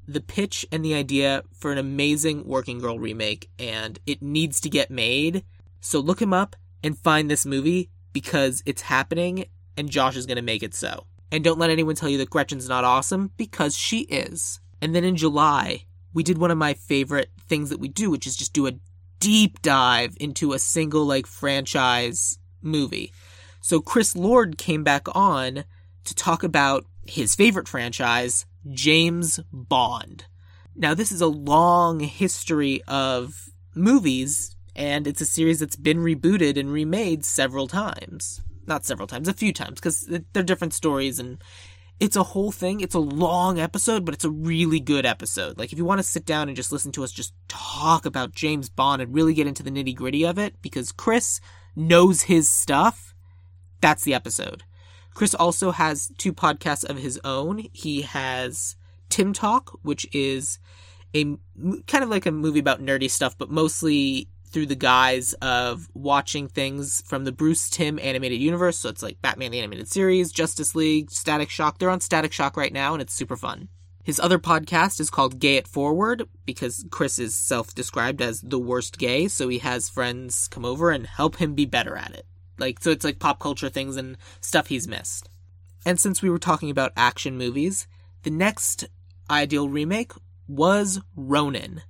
the 0.08 0.22
pitch 0.22 0.66
and 0.72 0.84
the 0.84 0.96
idea 0.96 1.44
for 1.54 1.72
an 1.72 1.78
amazing 1.78 2.46
Working 2.46 2.80
Girl 2.80 3.00
remake, 3.00 3.50
and 3.58 4.00
it 4.06 4.22
needs 4.22 4.60
to 4.62 4.70
get 4.70 4.92
made. 4.92 5.44
So 5.80 6.00
look 6.00 6.22
him 6.22 6.34
up 6.34 6.56
and 6.84 6.98
find 6.98 7.30
this 7.30 7.46
movie 7.46 7.90
because 8.14 8.64
it's 8.66 8.82
happening 8.84 9.46
and 9.78 9.90
Josh 9.90 10.16
is 10.16 10.26
going 10.26 10.38
to 10.38 10.42
make 10.42 10.64
it 10.64 10.74
so. 10.74 11.06
And 11.32 11.44
don't 11.44 11.60
let 11.60 11.70
anyone 11.70 11.96
tell 11.96 12.10
you 12.10 12.18
that 12.20 12.30
Gretchen's 12.30 12.68
not 12.68 12.84
awesome 12.84 13.32
because 13.38 13.78
she 13.78 14.02
is. 14.02 14.60
And 14.82 14.96
then 14.96 15.04
in 15.04 15.16
July, 15.16 15.86
we 16.14 16.24
did 16.24 16.38
one 16.38 16.52
of 16.52 16.58
my 16.58 16.74
favorite 16.74 17.30
things 17.48 17.70
that 17.70 17.80
we 17.80 17.88
do, 17.88 18.10
which 18.10 18.26
is 18.26 18.36
just 18.36 18.54
do 18.54 18.68
a 18.68 18.74
deep 19.20 19.62
dive 19.62 20.16
into 20.20 20.54
a 20.54 20.60
single 20.60 21.06
like 21.06 21.28
franchise 21.28 22.40
movie. 22.62 23.14
So 23.62 23.80
Chris 23.82 24.16
Lord 24.16 24.58
came 24.58 24.84
back 24.84 25.08
on 25.16 25.66
to 26.06 26.16
talk 26.16 26.44
about 26.44 26.86
his 27.06 27.36
favorite 27.36 27.68
franchise, 27.68 28.46
James 28.72 29.40
Bond. 29.52 30.26
Now, 30.76 30.94
this 30.94 31.12
is 31.12 31.22
a 31.22 31.28
long 31.28 32.00
history 32.00 32.82
of 32.88 33.50
movies 33.76 34.56
and 34.80 35.06
it's 35.08 35.20
a 35.20 35.26
series 35.26 35.60
that's 35.60 35.76
been 35.76 35.98
rebooted 35.98 36.58
and 36.58 36.72
remade 36.72 37.26
several 37.26 37.68
times. 37.68 38.42
Not 38.66 38.86
several 38.86 39.08
times, 39.08 39.28
a 39.28 39.34
few 39.34 39.52
times, 39.52 39.76
because 39.76 40.10
they're 40.32 40.42
different 40.42 40.74
stories 40.74 41.20
and 41.20 41.44
it's 42.00 42.16
a 42.16 42.24
whole 42.24 42.54
thing. 42.54 42.80
It's 42.80 42.96
a 42.96 43.00
long 43.00 43.60
episode, 43.60 44.06
but 44.06 44.14
it's 44.14 44.24
a 44.24 44.30
really 44.30 44.80
good 44.80 45.06
episode. 45.06 45.60
Like, 45.60 45.74
if 45.74 45.78
you 45.78 45.84
want 45.84 46.00
to 46.00 46.04
sit 46.04 46.26
down 46.26 46.48
and 46.48 46.56
just 46.56 46.72
listen 46.72 46.94
to 46.94 47.04
us 47.04 47.12
just 47.12 47.34
talk 47.50 48.06
about 48.06 48.32
James 48.32 48.70
Bond 48.70 49.02
and 49.02 49.14
really 49.14 49.34
get 49.34 49.48
into 49.48 49.64
the 49.64 49.70
nitty 49.70 49.96
gritty 49.96 50.26
of 50.26 50.40
it, 50.40 50.62
because 50.62 50.94
Chris 50.94 51.42
knows 51.76 52.22
his 52.22 52.48
stuff, 52.48 53.14
that's 53.82 54.06
the 54.06 54.14
episode. 54.14 54.64
Chris 55.14 55.36
also 55.36 55.72
has 55.72 56.10
two 56.18 56.32
podcasts 56.32 56.90
of 56.90 57.00
his 57.00 57.20
own. 57.26 57.66
He 57.74 58.04
has 58.04 58.78
Timm 59.10 59.34
Talk, 59.34 59.78
which 59.82 60.08
is 60.14 60.58
a 61.14 61.26
kind 61.88 62.04
of 62.04 62.10
like 62.10 62.26
a 62.26 62.32
movie 62.32 62.60
about 62.60 62.82
nerdy 62.82 63.10
stuff, 63.10 63.38
but 63.38 63.52
mostly 63.52 64.30
through 64.52 64.66
the 64.66 64.76
guise 64.76 65.34
of 65.42 65.88
watching 65.94 66.48
things 66.48 67.04
from 67.06 67.24
the 67.24 67.32
Bruce 67.32 67.70
Timm 67.70 68.00
animated 68.00 68.40
universe. 68.40 68.80
So 68.80 68.90
it's 68.90 69.04
like 69.04 69.22
Batman 69.22 69.52
the 69.52 69.60
Animated 69.60 69.88
Series, 69.88 70.32
Justice 70.32 70.76
League, 70.76 71.12
Static 71.12 71.50
Shock. 71.50 71.78
They're 71.78 71.90
on 71.90 72.02
Static 72.02 72.34
Shock 72.34 72.58
right 72.58 72.74
now, 72.74 72.94
and 72.94 73.02
it's 73.02 73.14
super 73.14 73.38
fun. 73.38 73.70
His 74.04 74.20
other 74.20 74.40
podcast 74.40 75.00
is 75.00 75.10
called 75.10 75.40
Gay 75.40 75.58
It 75.58 75.68
Forward 75.68 76.28
because 76.46 76.86
Chris 76.90 77.20
is 77.20 77.36
self 77.36 77.76
described 77.76 78.22
as 78.22 78.42
the 78.42 78.58
worst 78.58 78.98
gay, 78.98 79.28
so 79.28 79.50
he 79.50 79.60
has 79.60 79.90
friends 79.90 80.48
come 80.48 80.66
over 80.66 80.90
and 80.90 81.06
help 81.06 81.36
him 81.36 81.54
be 81.54 81.66
better 81.66 81.96
at 81.96 82.14
it. 82.14 82.26
Like, 82.58 82.82
so 82.82 82.90
it's 82.92 83.06
like 83.06 83.20
pop 83.20 83.40
culture 83.40 83.70
things 83.70 83.98
and 83.98 84.18
stuff 84.42 84.68
he's 84.68 84.88
missed. 84.88 85.30
And 85.86 86.00
since 86.00 86.22
we 86.22 86.30
were 86.30 86.40
talking 86.40 86.70
about 86.70 86.92
action 86.98 87.38
movies, 87.38 87.88
the 88.24 88.32
next 88.32 88.86
ideal 89.30 89.70
remake 89.70 90.12
was 90.48 91.00
Ronin. 91.16 91.84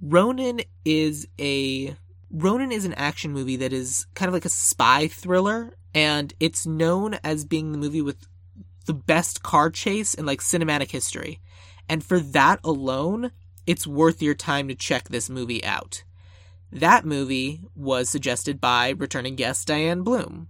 Ronin 0.00 0.60
is 0.84 1.26
a 1.40 1.96
Ronin 2.36 2.72
is 2.72 2.84
an 2.84 2.94
action 2.94 3.32
movie 3.32 3.54
that 3.56 3.72
is 3.72 4.06
kind 4.14 4.28
of 4.28 4.32
like 4.32 4.44
a 4.44 4.48
spy 4.48 5.06
thriller, 5.06 5.72
and 5.94 6.34
it's 6.40 6.66
known 6.66 7.14
as 7.22 7.44
being 7.44 7.70
the 7.70 7.78
movie 7.78 8.02
with 8.02 8.26
the 8.86 8.92
best 8.92 9.44
car 9.44 9.70
chase 9.70 10.14
in 10.14 10.26
like 10.26 10.40
cinematic 10.40 10.90
history. 10.90 11.40
And 11.88 12.02
for 12.02 12.18
that 12.18 12.58
alone, 12.64 13.30
it's 13.68 13.86
worth 13.86 14.20
your 14.20 14.34
time 14.34 14.66
to 14.66 14.74
check 14.74 15.08
this 15.08 15.30
movie 15.30 15.64
out. 15.64 16.02
That 16.72 17.04
movie 17.04 17.60
was 17.76 18.08
suggested 18.08 18.60
by 18.60 18.88
returning 18.88 19.36
guest 19.36 19.68
Diane 19.68 20.02
Bloom. 20.02 20.48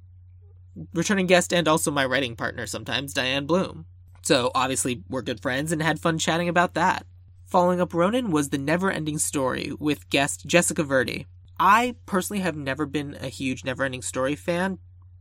Returning 0.95 1.27
guest 1.27 1.53
and 1.53 1.69
also 1.69 1.91
my 1.91 2.07
writing 2.07 2.35
partner 2.35 2.67
sometimes, 2.67 3.13
Diane 3.13 3.45
Bloom. 3.45 3.85
So 4.23 4.51
obviously, 4.55 5.03
we're 5.11 5.21
good 5.21 5.43
friends 5.43 5.71
and 5.71 5.83
had 5.83 6.01
fun 6.01 6.19
chatting 6.19 6.49
about 6.49 6.73
that. 6.75 7.05
Following 7.45 7.83
up 7.83 7.93
Ronin 7.93 8.31
was 8.31 8.49
The 8.49 8.59
Never 8.59 8.91
Ending 8.91 9.19
Story 9.19 9.73
with 9.79 10.09
guest 10.09 10.47
Jessica 10.47 10.83
Verdi. 10.83 11.27
I 11.59 11.97
personally 12.07 12.43
have 12.43 12.57
never 12.57 12.87
been 12.87 13.17
a 13.21 13.29
huge 13.29 13.63
Neverending 13.63 14.05
Story 14.05 14.37
fan, 14.37 14.79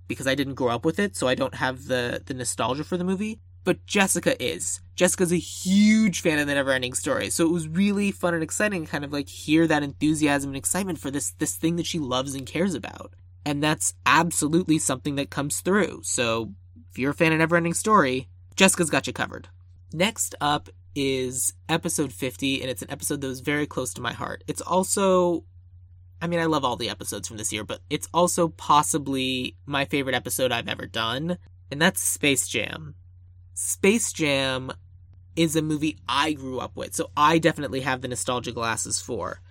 because 0.07 0.27
I 0.27 0.35
didn't 0.35 0.55
grow 0.55 0.69
up 0.69 0.85
with 0.85 0.99
it, 0.99 1.15
so 1.15 1.27
I 1.27 1.35
don't 1.35 1.55
have 1.55 1.85
the 1.85 2.21
the 2.25 2.33
nostalgia 2.33 2.83
for 2.83 2.97
the 2.97 3.03
movie. 3.03 3.39
But 3.63 3.85
Jessica 3.85 4.41
is. 4.43 4.81
Jessica's 4.95 5.31
a 5.31 5.37
huge 5.37 6.21
fan 6.21 6.37
of 6.37 6.47
the 6.47 6.53
Neverending 6.53 6.95
Story, 6.95 7.29
so 7.29 7.45
it 7.45 7.51
was 7.51 7.67
really 7.67 8.11
fun 8.11 8.33
and 8.33 8.43
exciting 8.43 8.85
kind 8.85 9.05
of 9.05 9.13
like 9.13 9.29
hear 9.29 9.65
that 9.67 9.83
enthusiasm 9.83 10.49
and 10.49 10.57
excitement 10.57 10.99
for 10.99 11.11
this 11.11 11.31
this 11.31 11.55
thing 11.55 11.77
that 11.77 11.85
she 11.85 11.99
loves 11.99 12.35
and 12.35 12.45
cares 12.45 12.75
about. 12.75 13.13
And 13.45 13.63
that's 13.63 13.93
absolutely 14.05 14.79
something 14.79 15.15
that 15.15 15.29
comes 15.29 15.61
through. 15.61 16.01
So 16.03 16.53
if 16.91 16.97
you're 16.97 17.11
a 17.11 17.15
fan 17.15 17.33
of 17.33 17.49
Neverending 17.49 17.75
Story, 17.75 18.29
Jessica's 18.55 18.89
got 18.89 19.07
you 19.07 19.13
covered. 19.13 19.49
Next 19.91 20.35
up 20.39 20.69
is 20.95 21.53
episode 21.67 22.13
50, 22.13 22.61
and 22.61 22.69
it's 22.69 22.81
an 22.81 22.91
episode 22.91 23.21
that 23.21 23.27
was 23.27 23.41
very 23.41 23.65
close 23.65 23.93
to 23.95 24.01
my 24.01 24.13
heart. 24.13 24.43
It's 24.47 24.61
also 24.61 25.43
I 26.23 26.27
mean, 26.27 26.39
I 26.39 26.45
love 26.45 26.63
all 26.63 26.77
the 26.77 26.89
episodes 26.89 27.27
from 27.27 27.35
this 27.35 27.51
year, 27.51 27.65
but 27.65 27.81
it's 27.89 28.07
also 28.13 28.47
possibly 28.47 29.57
my 29.65 29.83
favorite 29.83 30.15
episode 30.15 30.53
I've 30.53 30.69
ever 30.69 30.85
done, 30.85 31.37
and 31.69 31.81
that's 31.81 31.99
Space 31.99 32.47
Jam. 32.47 32.95
Space 33.53 34.13
Jam 34.13 34.71
is 35.35 35.57
a 35.57 35.61
movie 35.61 35.97
I 36.07 36.31
grew 36.31 36.61
up 36.61 36.77
with, 36.77 36.95
so 36.95 37.11
I 37.17 37.39
definitely 37.39 37.81
have 37.81 37.99
the 37.99 38.07
nostalgia 38.07 38.53
glasses 38.53 39.01
for. 39.01 39.41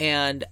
And 0.00 0.42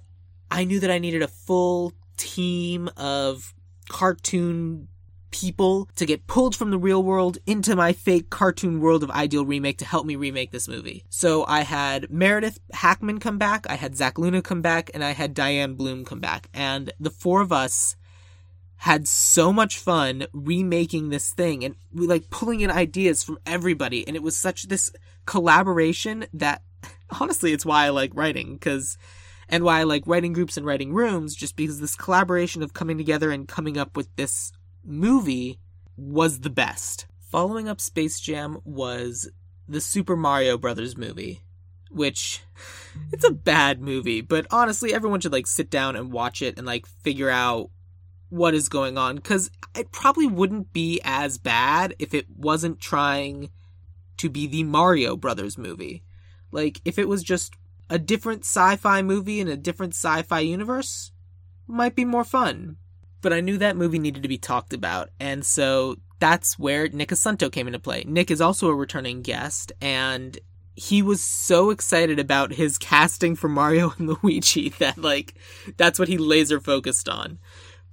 I 0.53 0.62
knew 0.62 0.79
that 0.79 0.93
I 0.93 1.00
needed 1.00 1.23
a 1.23 1.26
full 1.26 1.95
team 2.17 2.88
of 2.97 3.55
cartoon 3.88 4.87
people 5.35 5.88
to 5.97 6.07
get 6.07 6.29
pulled 6.29 6.55
from 6.55 6.71
the 6.71 6.79
real 6.79 7.03
world 7.03 7.38
into 7.45 7.75
my 7.75 7.93
fake 7.93 8.31
cartoon 8.31 8.79
world 8.79 9.03
of 9.03 9.11
Ideal 9.11 9.45
Remake 9.45 9.79
to 9.79 9.85
help 9.85 10.07
me 10.07 10.14
remake 10.14 10.53
this 10.53 10.69
movie. 10.69 11.05
So 11.11 11.45
I 11.49 11.62
had 11.62 12.09
Meredith 12.09 12.61
Hackman 12.73 13.19
come 13.19 13.37
back, 13.37 13.67
I 13.69 13.75
had 13.75 13.97
Zach 13.97 14.17
Luna 14.17 14.43
come 14.43 14.62
back, 14.62 14.93
and 14.95 15.03
I 15.03 15.11
had 15.11 15.35
Diane 15.35 15.75
Bloom 15.75 16.05
come 16.05 16.21
back. 16.21 16.49
And 16.55 16.93
the 17.00 17.11
four 17.11 17.41
of 17.41 17.50
us 17.50 17.97
had 18.76 19.09
so 19.09 19.53
much 19.53 19.76
fun 19.76 20.26
remaking 20.33 21.09
this 21.09 21.33
thing 21.33 21.64
and 21.64 21.75
we 21.93 22.07
like 22.07 22.31
pulling 22.31 22.61
in 22.61 22.71
ideas 22.71 23.25
from 23.25 23.38
everybody. 23.45 24.07
And 24.07 24.14
it 24.14 24.23
was 24.23 24.37
such 24.37 24.64
this 24.64 24.93
collaboration 25.26 26.26
that 26.33 26.62
honestly, 27.21 27.53
it's 27.53 27.67
why 27.67 27.87
I 27.87 27.88
like 27.88 28.12
writing 28.14 28.55
because 28.55 28.97
and 29.49 29.64
why 29.64 29.81
I 29.81 29.83
like 29.83 30.07
writing 30.07 30.33
groups 30.33 30.57
and 30.57 30.64
writing 30.64 30.93
rooms, 30.93 31.35
just 31.35 31.57
because 31.57 31.81
this 31.81 31.97
collaboration 31.97 32.62
of 32.62 32.73
coming 32.73 32.97
together 32.97 33.31
and 33.31 33.49
coming 33.49 33.76
up 33.76 33.97
with 33.97 34.14
this 34.17 34.53
movie 34.85 35.59
was 35.97 36.41
the 36.41 36.50
best. 36.50 37.07
Following 37.21 37.69
up 37.69 37.81
Space 37.81 38.21
Jam 38.21 38.59
was 38.64 39.31
the 39.69 39.81
Super 39.81 40.17
Mario 40.17 40.57
Brothers 40.59 40.97
movie, 40.97 41.43
which 41.91 42.43
it's 43.12 43.25
a 43.25 43.33
bad 43.33 43.81
movie, 43.81 44.21
but 44.21 44.47
honestly, 44.50 44.95
everyone 44.95 45.21
should 45.21 45.33
like 45.33 45.47
sit 45.47 45.71
down 45.71 45.97
and 45.97 46.12
watch 46.12 46.43
it 46.43 46.59
and 46.59 46.67
like 46.67 46.87
figure 46.87 47.31
out 47.31 47.71
what 48.29 48.55
is 48.55 48.69
going 48.69 48.99
on 48.99 49.19
cuz 49.19 49.50
it 49.76 49.93
probably 49.93 50.26
wouldn't 50.26 50.73
be 50.73 51.00
as 51.05 51.38
bad 51.38 51.95
if 51.99 52.14
it 52.14 52.29
wasn't 52.31 52.81
trying 52.81 53.50
to 54.17 54.29
be 54.29 54.47
the 54.47 54.64
Mario 54.64 55.17
Brothers 55.17 55.59
movie. 55.59 56.03
Like 56.50 56.81
if 56.85 56.99
it 56.99 57.09
was 57.09 57.23
just 57.23 57.55
a 57.91 57.99
different 57.99 58.41
sci-fi 58.45 59.03
movie 59.03 59.41
in 59.41 59.49
a 59.49 59.57
different 59.57 59.95
sci-fi 59.95 60.41
universe, 60.41 61.12
might 61.67 61.95
be 61.95 62.05
more 62.05 62.25
fun 62.25 62.76
but 63.25 63.33
I 63.33 63.40
knew 63.40 63.57
that 63.57 63.75
movie 63.75 63.99
needed 63.99 64.23
to 64.23 64.28
be 64.28 64.37
talked 64.37 64.75
about, 64.75 65.09
and 65.19 65.45
so 65.47 65.97
that's 66.21 66.59
where 66.59 66.88
Nick 66.88 67.09
Asunto 67.09 67.50
came 67.50 67.66
into 67.66 67.78
play. 67.78 68.04
Nick 68.07 68.31
is 68.31 68.43
also 68.43 68.69
a 68.69 68.75
returning 68.75 69.23
guest, 69.23 69.73
and 69.81 70.38
he 70.76 71.00
was 71.00 71.23
so 71.23 71.71
excited 71.71 72.19
about 72.19 72.52
his 72.52 72.76
casting 72.76 73.35
for 73.35 73.49
Mario 73.49 73.95
and 73.99 74.09
Luigi 74.23 74.69
that 74.78 74.99
like 74.99 75.35
that's 75.78 75.99
what 75.99 76.09
he 76.09 76.19
laser 76.19 76.61
focused 76.61 77.09
on. 77.09 77.38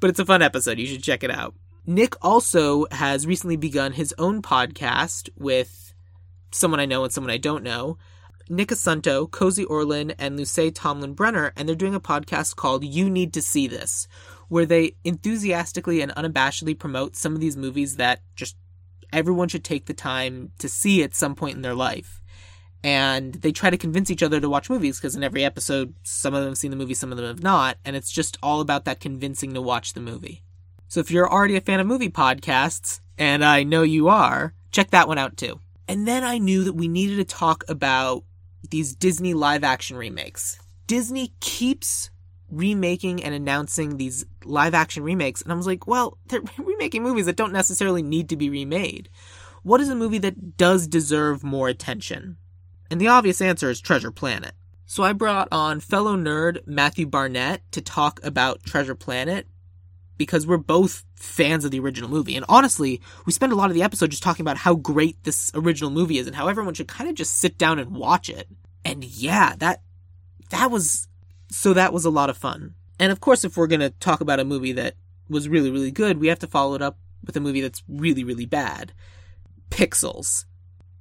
But 0.01 0.09
it's 0.09 0.19
a 0.19 0.25
fun 0.25 0.41
episode. 0.41 0.79
You 0.79 0.85
should 0.85 1.01
check 1.01 1.23
it 1.23 1.31
out. 1.31 1.55
Nick 1.85 2.13
also 2.21 2.87
has 2.91 3.25
recently 3.25 3.55
begun 3.55 3.93
his 3.93 4.13
own 4.17 4.41
podcast 4.41 5.29
with 5.37 5.93
someone 6.51 6.81
I 6.81 6.85
know 6.85 7.05
and 7.05 7.13
someone 7.13 7.31
I 7.31 7.37
don't 7.37 7.63
know. 7.63 7.97
Nick 8.49 8.67
Asunto, 8.67 9.31
Cozy 9.31 9.63
Orlin, 9.63 10.11
and 10.19 10.35
Luce 10.35 10.73
Tomlin 10.73 11.13
Brenner, 11.13 11.53
and 11.55 11.69
they're 11.69 11.75
doing 11.75 11.95
a 11.95 12.01
podcast 12.01 12.57
called 12.57 12.83
You 12.83 13.09
Need 13.09 13.33
to 13.33 13.41
See 13.41 13.65
This, 13.65 14.09
where 14.51 14.65
they 14.65 14.93
enthusiastically 15.05 16.01
and 16.01 16.13
unabashedly 16.15 16.77
promote 16.77 17.15
some 17.15 17.33
of 17.33 17.39
these 17.39 17.55
movies 17.55 17.95
that 17.95 18.19
just 18.35 18.57
everyone 19.13 19.47
should 19.47 19.63
take 19.63 19.85
the 19.85 19.93
time 19.93 20.51
to 20.59 20.67
see 20.67 21.01
at 21.03 21.15
some 21.15 21.35
point 21.35 21.55
in 21.55 21.61
their 21.61 21.73
life. 21.73 22.21
And 22.83 23.35
they 23.35 23.53
try 23.53 23.69
to 23.69 23.77
convince 23.77 24.11
each 24.11 24.21
other 24.21 24.41
to 24.41 24.49
watch 24.49 24.69
movies 24.69 24.99
because 24.99 25.15
in 25.15 25.23
every 25.23 25.45
episode, 25.45 25.93
some 26.03 26.33
of 26.33 26.41
them 26.41 26.49
have 26.49 26.57
seen 26.57 26.69
the 26.69 26.75
movie, 26.75 26.95
some 26.95 27.13
of 27.13 27.17
them 27.17 27.27
have 27.27 27.41
not. 27.41 27.77
And 27.85 27.95
it's 27.95 28.11
just 28.11 28.37
all 28.43 28.59
about 28.59 28.83
that 28.83 28.99
convincing 28.99 29.53
to 29.53 29.61
watch 29.61 29.93
the 29.93 30.01
movie. 30.01 30.43
So 30.89 30.99
if 30.99 31.09
you're 31.09 31.31
already 31.31 31.55
a 31.55 31.61
fan 31.61 31.79
of 31.79 31.87
movie 31.87 32.09
podcasts, 32.09 32.99
and 33.17 33.45
I 33.45 33.63
know 33.63 33.83
you 33.83 34.09
are, 34.09 34.53
check 34.73 34.91
that 34.91 35.07
one 35.07 35.17
out 35.17 35.37
too. 35.37 35.61
And 35.87 36.05
then 36.05 36.25
I 36.25 36.39
knew 36.39 36.65
that 36.65 36.73
we 36.73 36.89
needed 36.89 37.15
to 37.15 37.23
talk 37.23 37.63
about 37.69 38.25
these 38.69 38.95
Disney 38.95 39.33
live 39.33 39.63
action 39.63 39.95
remakes. 39.95 40.59
Disney 40.87 41.31
keeps 41.39 42.09
remaking 42.51 43.23
and 43.23 43.33
announcing 43.33 43.97
these 43.97 44.25
live 44.43 44.73
action 44.73 45.03
remakes. 45.03 45.41
And 45.41 45.51
I 45.51 45.55
was 45.55 45.67
like, 45.67 45.87
well, 45.87 46.17
they're 46.27 46.41
remaking 46.57 47.03
movies 47.03 47.25
that 47.25 47.35
don't 47.37 47.53
necessarily 47.53 48.03
need 48.03 48.29
to 48.29 48.37
be 48.37 48.49
remade. 48.49 49.09
What 49.63 49.81
is 49.81 49.89
a 49.89 49.95
movie 49.95 50.17
that 50.19 50.57
does 50.57 50.87
deserve 50.87 51.43
more 51.43 51.67
attention? 51.67 52.37
And 52.89 52.99
the 52.99 53.07
obvious 53.07 53.41
answer 53.41 53.69
is 53.69 53.79
Treasure 53.79 54.11
Planet. 54.11 54.53
So 54.85 55.03
I 55.03 55.13
brought 55.13 55.47
on 55.51 55.79
fellow 55.79 56.17
nerd 56.17 56.67
Matthew 56.67 57.05
Barnett 57.05 57.61
to 57.71 57.81
talk 57.81 58.19
about 58.23 58.63
Treasure 58.63 58.95
Planet 58.95 59.47
because 60.17 60.45
we're 60.45 60.57
both 60.57 61.05
fans 61.15 61.63
of 61.63 61.71
the 61.71 61.79
original 61.79 62.09
movie. 62.09 62.35
And 62.35 62.45
honestly, 62.49 63.01
we 63.25 63.31
spend 63.31 63.53
a 63.53 63.55
lot 63.55 63.69
of 63.69 63.73
the 63.73 63.83
episode 63.83 64.11
just 64.11 64.21
talking 64.21 64.43
about 64.43 64.57
how 64.57 64.75
great 64.75 65.23
this 65.23 65.51
original 65.55 65.89
movie 65.89 66.17
is 66.17 66.27
and 66.27 66.35
how 66.35 66.47
everyone 66.47 66.73
should 66.73 66.87
kind 66.87 67.09
of 67.09 67.15
just 67.15 67.37
sit 67.37 67.57
down 67.57 67.79
and 67.79 67.95
watch 67.95 68.29
it. 68.29 68.47
And 68.83 69.03
yeah, 69.03 69.55
that 69.59 69.81
that 70.49 70.69
was 70.69 71.07
so 71.51 71.73
that 71.73 71.93
was 71.93 72.05
a 72.05 72.09
lot 72.09 72.29
of 72.29 72.37
fun. 72.37 72.75
And 72.99 73.11
of 73.11 73.19
course, 73.19 73.43
if 73.43 73.57
we're 73.57 73.67
going 73.67 73.81
to 73.81 73.89
talk 73.89 74.21
about 74.21 74.39
a 74.39 74.45
movie 74.45 74.71
that 74.73 74.95
was 75.29 75.49
really, 75.49 75.69
really 75.69 75.91
good, 75.91 76.19
we 76.19 76.27
have 76.27 76.39
to 76.39 76.47
follow 76.47 76.75
it 76.75 76.81
up 76.81 76.97
with 77.25 77.35
a 77.35 77.41
movie 77.41 77.61
that's 77.61 77.83
really, 77.87 78.23
really 78.23 78.45
bad. 78.45 78.93
Pixels. 79.69 80.45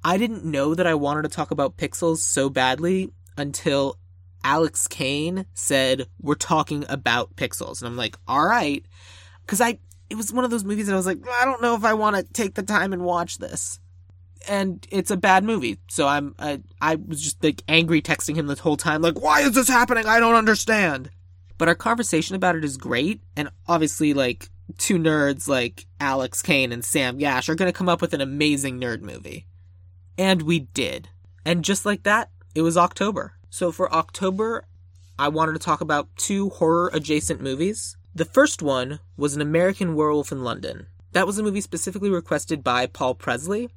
I 0.02 0.18
didn't 0.18 0.44
know 0.44 0.74
that 0.74 0.86
I 0.86 0.94
wanted 0.94 1.22
to 1.22 1.28
talk 1.28 1.50
about 1.50 1.76
Pixels 1.76 2.18
so 2.18 2.48
badly 2.48 3.12
until 3.36 3.98
Alex 4.42 4.86
Kane 4.86 5.46
said, 5.54 6.06
We're 6.20 6.34
talking 6.34 6.84
about 6.88 7.36
Pixels. 7.36 7.80
And 7.80 7.88
I'm 7.88 7.96
like, 7.96 8.18
All 8.26 8.44
right. 8.44 8.84
Because 9.42 9.60
I, 9.60 9.78
it 10.08 10.16
was 10.16 10.32
one 10.32 10.44
of 10.44 10.50
those 10.50 10.64
movies 10.64 10.86
that 10.86 10.94
I 10.94 10.96
was 10.96 11.06
like, 11.06 11.18
I 11.28 11.44
don't 11.44 11.62
know 11.62 11.74
if 11.74 11.84
I 11.84 11.94
want 11.94 12.16
to 12.16 12.22
take 12.32 12.54
the 12.54 12.62
time 12.62 12.92
and 12.92 13.02
watch 13.02 13.38
this 13.38 13.78
and 14.48 14.86
it's 14.90 15.10
a 15.10 15.16
bad 15.16 15.44
movie. 15.44 15.78
So 15.88 16.06
I'm 16.06 16.34
I, 16.38 16.60
I 16.80 16.96
was 16.96 17.20
just 17.20 17.42
like 17.42 17.62
angry 17.68 18.02
texting 18.02 18.36
him 18.36 18.46
the 18.46 18.54
whole 18.54 18.76
time 18.76 19.02
like 19.02 19.20
why 19.20 19.40
is 19.40 19.52
this 19.52 19.68
happening? 19.68 20.06
I 20.06 20.20
don't 20.20 20.34
understand. 20.34 21.10
But 21.58 21.68
our 21.68 21.74
conversation 21.74 22.36
about 22.36 22.56
it 22.56 22.64
is 22.64 22.76
great 22.76 23.20
and 23.36 23.50
obviously 23.68 24.14
like 24.14 24.48
two 24.78 24.98
nerds 24.98 25.48
like 25.48 25.86
Alex 25.98 26.42
Kane 26.42 26.72
and 26.72 26.84
Sam 26.84 27.18
Gash 27.18 27.48
are 27.48 27.54
going 27.54 27.70
to 27.70 27.76
come 27.76 27.88
up 27.88 28.00
with 28.00 28.14
an 28.14 28.20
amazing 28.20 28.80
nerd 28.80 29.02
movie. 29.02 29.46
And 30.16 30.42
we 30.42 30.60
did. 30.60 31.08
And 31.44 31.64
just 31.64 31.84
like 31.84 32.02
that, 32.04 32.30
it 32.54 32.62
was 32.62 32.76
October. 32.76 33.34
So 33.50 33.72
for 33.72 33.92
October, 33.92 34.64
I 35.18 35.28
wanted 35.28 35.52
to 35.52 35.58
talk 35.58 35.80
about 35.80 36.08
two 36.16 36.50
horror 36.50 36.90
adjacent 36.92 37.40
movies. 37.40 37.96
The 38.14 38.24
first 38.24 38.62
one 38.62 39.00
was 39.16 39.34
An 39.34 39.42
American 39.42 39.94
Werewolf 39.94 40.32
in 40.32 40.42
London. 40.42 40.86
That 41.12 41.26
was 41.26 41.38
a 41.38 41.42
movie 41.42 41.60
specifically 41.60 42.10
requested 42.10 42.62
by 42.62 42.86
Paul 42.86 43.14
Presley, 43.14 43.68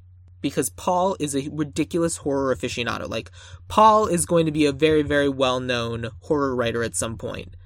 because 0.44 0.68
Paul 0.68 1.16
is 1.18 1.34
a 1.34 1.48
ridiculous 1.50 2.18
horror 2.18 2.54
aficionado. 2.54 3.08
Like, 3.08 3.30
Paul 3.66 4.08
is 4.08 4.26
going 4.26 4.44
to 4.44 4.52
be 4.52 4.66
a 4.66 4.72
very, 4.72 5.00
very 5.00 5.26
well 5.26 5.58
known 5.58 6.10
horror 6.20 6.54
writer 6.54 6.82
at 6.82 6.94
some 6.94 7.16
point. 7.16 7.56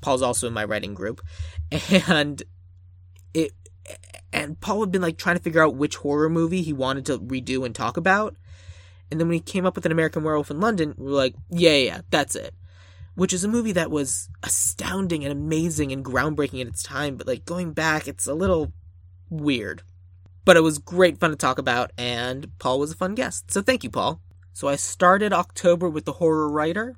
Paul's 0.00 0.22
also 0.22 0.46
in 0.46 0.52
my 0.52 0.62
writing 0.62 0.94
group. 0.94 1.20
And 2.06 2.40
it, 3.34 3.50
and 4.32 4.60
Paul 4.60 4.82
had 4.82 4.92
been 4.92 5.02
like 5.02 5.18
trying 5.18 5.36
to 5.36 5.42
figure 5.42 5.64
out 5.64 5.74
which 5.74 5.96
horror 5.96 6.28
movie 6.28 6.62
he 6.62 6.72
wanted 6.72 7.06
to 7.06 7.18
redo 7.18 7.66
and 7.66 7.74
talk 7.74 7.96
about. 7.96 8.36
And 9.10 9.18
then 9.18 9.26
when 9.26 9.34
he 9.34 9.40
came 9.40 9.66
up 9.66 9.74
with 9.74 9.84
an 9.84 9.90
American 9.90 10.22
Werewolf 10.22 10.52
in 10.52 10.60
London, 10.60 10.94
we 10.96 11.06
were 11.06 11.10
like, 11.10 11.34
yeah, 11.50 11.74
yeah, 11.74 12.00
that's 12.10 12.36
it. 12.36 12.54
Which 13.16 13.32
is 13.32 13.42
a 13.42 13.48
movie 13.48 13.72
that 13.72 13.90
was 13.90 14.28
astounding 14.44 15.24
and 15.24 15.32
amazing 15.32 15.90
and 15.90 16.04
groundbreaking 16.04 16.60
at 16.60 16.68
its 16.68 16.84
time, 16.84 17.16
but 17.16 17.26
like 17.26 17.44
going 17.44 17.72
back, 17.72 18.06
it's 18.06 18.28
a 18.28 18.34
little 18.34 18.72
weird. 19.28 19.82
But 20.44 20.56
it 20.56 20.62
was 20.62 20.78
great 20.78 21.18
fun 21.20 21.30
to 21.30 21.36
talk 21.36 21.58
about, 21.58 21.92
and 21.96 22.50
Paul 22.58 22.80
was 22.80 22.92
a 22.92 22.96
fun 22.96 23.14
guest. 23.14 23.50
So 23.50 23.62
thank 23.62 23.84
you, 23.84 23.90
Paul. 23.90 24.20
So 24.52 24.68
I 24.68 24.76
started 24.76 25.32
October 25.32 25.88
with 25.88 26.04
the 26.04 26.14
horror 26.14 26.48
writer, 26.48 26.96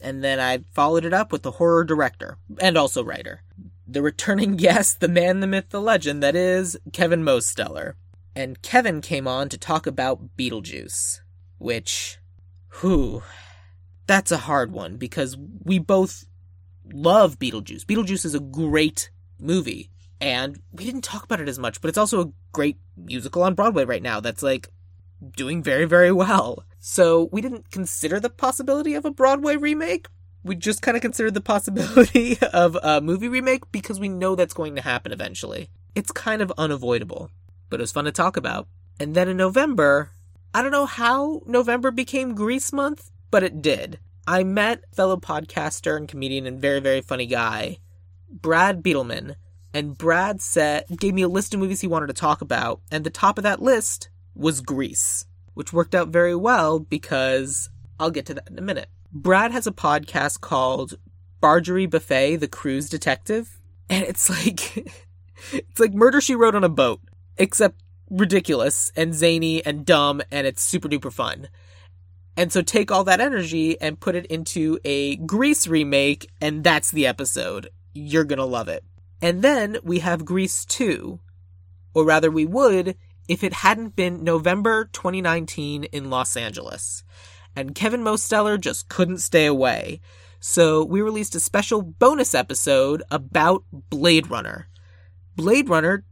and 0.00 0.22
then 0.22 0.38
I 0.38 0.64
followed 0.72 1.04
it 1.04 1.14
up 1.14 1.32
with 1.32 1.42
the 1.42 1.52
horror 1.52 1.84
director, 1.84 2.38
and 2.60 2.76
also 2.76 3.02
writer. 3.02 3.42
The 3.86 4.02
returning 4.02 4.56
guest, 4.56 5.00
the 5.00 5.08
man, 5.08 5.40
the 5.40 5.46
myth, 5.46 5.70
the 5.70 5.80
legend, 5.80 6.22
that 6.22 6.36
is 6.36 6.76
Kevin 6.92 7.24
Mosteller. 7.24 7.94
And 8.36 8.62
Kevin 8.62 9.00
came 9.00 9.26
on 9.26 9.48
to 9.48 9.58
talk 9.58 9.86
about 9.86 10.36
Beetlejuice, 10.36 11.20
which, 11.58 12.18
whew, 12.80 13.22
that's 14.06 14.30
a 14.30 14.38
hard 14.38 14.72
one 14.72 14.96
because 14.96 15.36
we 15.64 15.78
both 15.78 16.24
love 16.92 17.38
Beetlejuice. 17.38 17.84
Beetlejuice 17.84 18.24
is 18.24 18.34
a 18.34 18.40
great 18.40 19.10
movie 19.38 19.90
and 20.20 20.60
we 20.72 20.84
didn't 20.84 21.02
talk 21.02 21.24
about 21.24 21.40
it 21.40 21.48
as 21.48 21.58
much, 21.58 21.80
but 21.80 21.88
it's 21.88 21.98
also 21.98 22.20
a 22.20 22.32
great 22.52 22.78
musical 22.96 23.42
on 23.42 23.54
Broadway 23.54 23.84
right 23.84 24.02
now 24.02 24.20
that's 24.20 24.42
like 24.42 24.68
doing 25.36 25.62
very, 25.62 25.84
very 25.84 26.12
well. 26.12 26.64
So 26.78 27.28
we 27.32 27.40
didn't 27.40 27.70
consider 27.70 28.20
the 28.20 28.30
possibility 28.30 28.94
of 28.94 29.04
a 29.04 29.10
Broadway 29.10 29.56
remake. 29.56 30.08
We 30.42 30.56
just 30.56 30.82
kind 30.82 30.96
of 30.96 31.02
considered 31.02 31.34
the 31.34 31.40
possibility 31.40 32.38
of 32.52 32.76
a 32.82 33.00
movie 33.00 33.28
remake 33.28 33.70
because 33.72 34.00
we 34.00 34.08
know 34.08 34.34
that's 34.34 34.54
going 34.54 34.76
to 34.76 34.82
happen 34.82 35.12
eventually. 35.12 35.68
It's 35.94 36.12
kind 36.12 36.40
of 36.40 36.52
unavoidable, 36.56 37.30
but 37.68 37.80
it 37.80 37.82
was 37.82 37.92
fun 37.92 38.04
to 38.04 38.12
talk 38.12 38.36
about. 38.36 38.68
And 38.98 39.14
then 39.14 39.28
in 39.28 39.36
November, 39.36 40.10
I 40.54 40.62
don't 40.62 40.72
know 40.72 40.86
how 40.86 41.42
November 41.46 41.90
became 41.90 42.34
Grease 42.34 42.72
month, 42.72 43.10
but 43.30 43.42
it 43.42 43.62
did. 43.62 43.98
I 44.26 44.44
met 44.44 44.84
fellow 44.94 45.16
podcaster 45.16 45.96
and 45.96 46.08
comedian 46.08 46.46
and 46.46 46.60
very, 46.60 46.80
very 46.80 47.00
funny 47.00 47.26
guy, 47.26 47.78
Brad 48.30 48.82
Beetleman, 48.82 49.36
and 49.72 49.96
Brad 49.96 50.40
said 50.40 50.84
gave 50.98 51.14
me 51.14 51.22
a 51.22 51.28
list 51.28 51.54
of 51.54 51.60
movies 51.60 51.80
he 51.80 51.86
wanted 51.86 52.08
to 52.08 52.12
talk 52.12 52.40
about, 52.40 52.80
and 52.90 53.04
the 53.04 53.10
top 53.10 53.38
of 53.38 53.44
that 53.44 53.62
list 53.62 54.10
was 54.34 54.60
Grease, 54.60 55.26
which 55.54 55.72
worked 55.72 55.94
out 55.94 56.08
very 56.08 56.34
well 56.34 56.78
because 56.78 57.68
I'll 57.98 58.10
get 58.10 58.26
to 58.26 58.34
that 58.34 58.48
in 58.50 58.58
a 58.58 58.62
minute. 58.62 58.88
Brad 59.12 59.52
has 59.52 59.66
a 59.66 59.72
podcast 59.72 60.40
called 60.40 60.98
Bargery 61.40 61.86
Buffet, 61.86 62.36
the 62.36 62.48
Cruise 62.48 62.88
Detective, 62.88 63.58
and 63.88 64.04
it's 64.04 64.28
like 64.28 64.76
it's 65.52 65.80
like 65.80 65.92
Murder 65.92 66.20
She 66.20 66.34
Wrote 66.34 66.54
on 66.54 66.64
a 66.64 66.68
boat, 66.68 67.00
except 67.36 67.82
ridiculous 68.10 68.92
and 68.96 69.14
zany 69.14 69.64
and 69.64 69.86
dumb, 69.86 70.20
and 70.30 70.46
it's 70.46 70.62
super 70.62 70.88
duper 70.88 71.12
fun. 71.12 71.48
And 72.36 72.52
so 72.52 72.62
take 72.62 72.90
all 72.90 73.04
that 73.04 73.20
energy 73.20 73.80
and 73.80 74.00
put 74.00 74.14
it 74.14 74.26
into 74.26 74.78
a 74.84 75.16
Grease 75.16 75.66
remake, 75.66 76.28
and 76.40 76.64
that's 76.64 76.90
the 76.90 77.06
episode. 77.06 77.70
You're 77.92 78.24
gonna 78.24 78.46
love 78.46 78.68
it. 78.68 78.84
And 79.22 79.42
then 79.42 79.78
we 79.82 79.98
have 79.98 80.24
Grease 80.24 80.64
2, 80.64 81.20
or 81.94 82.04
rather, 82.04 82.30
we 82.30 82.46
would 82.46 82.96
if 83.28 83.44
it 83.44 83.52
hadn't 83.52 83.94
been 83.94 84.24
November 84.24 84.86
2019 84.92 85.84
in 85.84 86.10
Los 86.10 86.36
Angeles. 86.36 87.04
And 87.54 87.74
Kevin 87.74 88.02
Mosteller 88.02 88.58
just 88.58 88.88
couldn't 88.88 89.18
stay 89.18 89.46
away. 89.46 90.00
So 90.40 90.84
we 90.84 91.02
released 91.02 91.34
a 91.34 91.40
special 91.40 91.82
bonus 91.82 92.34
episode 92.34 93.02
about 93.10 93.64
Blade 93.72 94.30
Runner. 94.30 94.68
Blade 95.36 95.68
Runner 95.68 96.04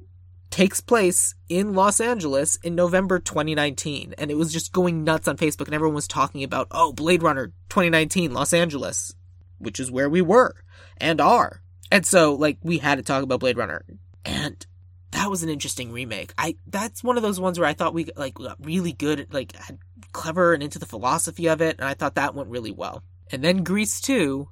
takes 0.50 0.80
place 0.80 1.34
in 1.48 1.74
Los 1.74 2.00
Angeles 2.00 2.56
in 2.56 2.74
November 2.74 3.18
2019. 3.18 4.14
And 4.18 4.30
it 4.30 4.36
was 4.36 4.52
just 4.52 4.72
going 4.72 5.02
nuts 5.02 5.28
on 5.28 5.36
Facebook, 5.36 5.66
and 5.66 5.74
everyone 5.74 5.94
was 5.94 6.08
talking 6.08 6.44
about, 6.44 6.68
oh, 6.70 6.92
Blade 6.92 7.22
Runner 7.22 7.48
2019, 7.68 8.32
Los 8.32 8.52
Angeles, 8.52 9.14
which 9.58 9.80
is 9.80 9.90
where 9.90 10.08
we 10.08 10.22
were 10.22 10.54
and 10.98 11.20
are. 11.20 11.62
And 11.90 12.04
so, 12.04 12.34
like, 12.34 12.58
we 12.62 12.78
had 12.78 12.96
to 12.96 13.02
talk 13.02 13.22
about 13.22 13.40
Blade 13.40 13.56
Runner. 13.56 13.84
And 14.24 14.64
that 15.12 15.30
was 15.30 15.42
an 15.42 15.48
interesting 15.48 15.92
remake. 15.92 16.32
I 16.36 16.56
that's 16.66 17.02
one 17.02 17.16
of 17.16 17.22
those 17.22 17.40
ones 17.40 17.58
where 17.58 17.68
I 17.68 17.72
thought 17.72 17.94
we 17.94 18.06
like 18.16 18.34
got 18.34 18.64
really 18.64 18.92
good, 18.92 19.32
like 19.32 19.54
had 19.56 19.78
clever 20.12 20.52
and 20.52 20.62
into 20.62 20.78
the 20.78 20.86
philosophy 20.86 21.48
of 21.48 21.60
it, 21.60 21.76
and 21.78 21.88
I 21.88 21.94
thought 21.94 22.14
that 22.16 22.34
went 22.34 22.50
really 22.50 22.72
well. 22.72 23.02
And 23.30 23.42
then 23.42 23.64
Grease 23.64 24.00
2 24.00 24.48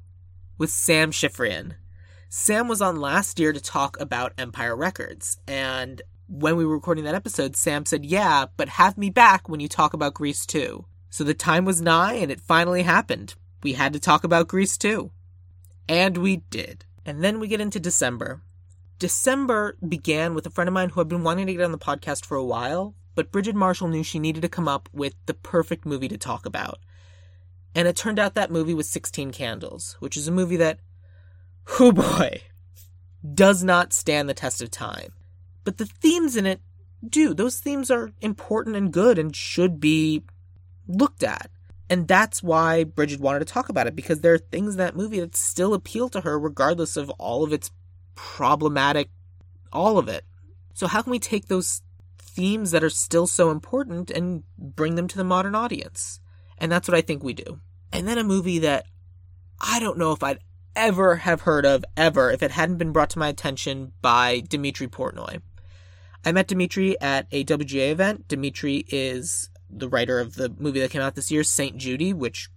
with 0.58 0.70
Sam 0.70 1.10
Schifrin. 1.10 1.74
Sam 2.28 2.68
was 2.68 2.82
on 2.82 3.00
last 3.00 3.38
year 3.38 3.52
to 3.52 3.60
talk 3.60 4.00
about 4.00 4.32
Empire 4.38 4.76
Records, 4.76 5.38
and 5.46 6.02
when 6.28 6.56
we 6.56 6.64
were 6.64 6.74
recording 6.74 7.04
that 7.04 7.14
episode, 7.14 7.54
Sam 7.54 7.84
said, 7.84 8.04
"Yeah, 8.04 8.46
but 8.56 8.70
have 8.70 8.98
me 8.98 9.10
back 9.10 9.48
when 9.48 9.60
you 9.60 9.68
talk 9.68 9.94
about 9.94 10.14
Grease 10.14 10.46
2." 10.46 10.86
So 11.10 11.22
the 11.22 11.34
time 11.34 11.64
was 11.64 11.80
nigh, 11.80 12.14
and 12.14 12.32
it 12.32 12.40
finally 12.40 12.82
happened. 12.82 13.34
We 13.62 13.74
had 13.74 13.92
to 13.92 14.00
talk 14.00 14.24
about 14.24 14.48
Grease 14.48 14.76
2. 14.76 15.10
And 15.88 16.18
we 16.18 16.38
did. 16.50 16.84
And 17.06 17.22
then 17.22 17.38
we 17.38 17.46
get 17.46 17.60
into 17.60 17.78
December. 17.78 18.42
December 18.98 19.76
began 19.86 20.34
with 20.34 20.44
a 20.44 20.50
friend 20.50 20.66
of 20.66 20.74
mine 20.74 20.90
who 20.90 21.00
had 21.00 21.08
been 21.08 21.22
wanting 21.22 21.46
to 21.46 21.54
get 21.54 21.62
on 21.62 21.70
the 21.70 21.78
podcast 21.78 22.26
for 22.26 22.36
a 22.36 22.44
while, 22.44 22.94
but 23.14 23.30
Bridget 23.30 23.54
Marshall 23.54 23.88
knew 23.88 24.02
she 24.02 24.18
needed 24.18 24.42
to 24.42 24.48
come 24.48 24.66
up 24.66 24.88
with 24.92 25.14
the 25.26 25.34
perfect 25.34 25.86
movie 25.86 26.08
to 26.08 26.18
talk 26.18 26.44
about. 26.44 26.80
And 27.76 27.86
it 27.86 27.94
turned 27.94 28.18
out 28.18 28.34
that 28.34 28.50
movie 28.50 28.74
was 28.74 28.88
16 28.88 29.30
Candles, 29.30 29.96
which 30.00 30.16
is 30.16 30.26
a 30.26 30.32
movie 30.32 30.56
that, 30.56 30.80
oh 31.78 31.92
boy, 31.92 32.42
does 33.34 33.62
not 33.62 33.92
stand 33.92 34.28
the 34.28 34.34
test 34.34 34.60
of 34.60 34.70
time. 34.70 35.12
But 35.62 35.78
the 35.78 35.86
themes 35.86 36.36
in 36.36 36.44
it 36.44 36.60
do. 37.06 37.34
Those 37.34 37.60
themes 37.60 37.90
are 37.90 38.10
important 38.20 38.74
and 38.74 38.92
good 38.92 39.18
and 39.18 39.36
should 39.36 39.78
be 39.78 40.24
looked 40.88 41.22
at. 41.22 41.50
And 41.88 42.08
that's 42.08 42.42
why 42.42 42.84
Bridget 42.84 43.20
wanted 43.20 43.40
to 43.40 43.44
talk 43.44 43.68
about 43.68 43.86
it 43.86 43.94
because 43.94 44.20
there 44.20 44.34
are 44.34 44.38
things 44.38 44.74
in 44.74 44.78
that 44.78 44.96
movie 44.96 45.20
that 45.20 45.36
still 45.36 45.72
appeal 45.72 46.08
to 46.10 46.22
her 46.22 46.38
regardless 46.38 46.96
of 46.96 47.10
all 47.10 47.44
of 47.44 47.52
its 47.52 47.70
problematic, 48.16 49.10
all 49.72 49.98
of 49.98 50.08
it. 50.08 50.24
So, 50.74 50.86
how 50.88 51.02
can 51.02 51.12
we 51.12 51.18
take 51.18 51.46
those 51.46 51.82
themes 52.18 52.72
that 52.72 52.84
are 52.84 52.90
still 52.90 53.26
so 53.26 53.50
important 53.50 54.10
and 54.10 54.42
bring 54.58 54.96
them 54.96 55.08
to 55.08 55.16
the 55.16 55.24
modern 55.24 55.54
audience? 55.54 56.20
And 56.58 56.72
that's 56.72 56.88
what 56.88 56.96
I 56.96 57.02
think 57.02 57.22
we 57.22 57.34
do. 57.34 57.60
And 57.92 58.08
then 58.08 58.18
a 58.18 58.24
movie 58.24 58.58
that 58.60 58.86
I 59.60 59.78
don't 59.78 59.98
know 59.98 60.12
if 60.12 60.22
I'd 60.22 60.40
ever 60.74 61.16
have 61.16 61.42
heard 61.42 61.64
of 61.64 61.84
ever 61.96 62.30
if 62.30 62.42
it 62.42 62.50
hadn't 62.50 62.76
been 62.76 62.92
brought 62.92 63.10
to 63.10 63.18
my 63.18 63.28
attention 63.28 63.92
by 64.02 64.42
Dimitri 64.48 64.88
Portnoy. 64.88 65.40
I 66.24 66.32
met 66.32 66.48
Dimitri 66.48 67.00
at 67.00 67.26
a 67.30 67.44
WGA 67.44 67.90
event. 67.92 68.28
Dimitri 68.28 68.84
is 68.88 69.48
the 69.70 69.88
writer 69.88 70.20
of 70.20 70.34
the 70.34 70.54
movie 70.58 70.80
that 70.80 70.90
came 70.90 71.02
out 71.02 71.14
this 71.14 71.30
year, 71.30 71.44
St. 71.44 71.76
Judy, 71.76 72.12
which 72.12 72.48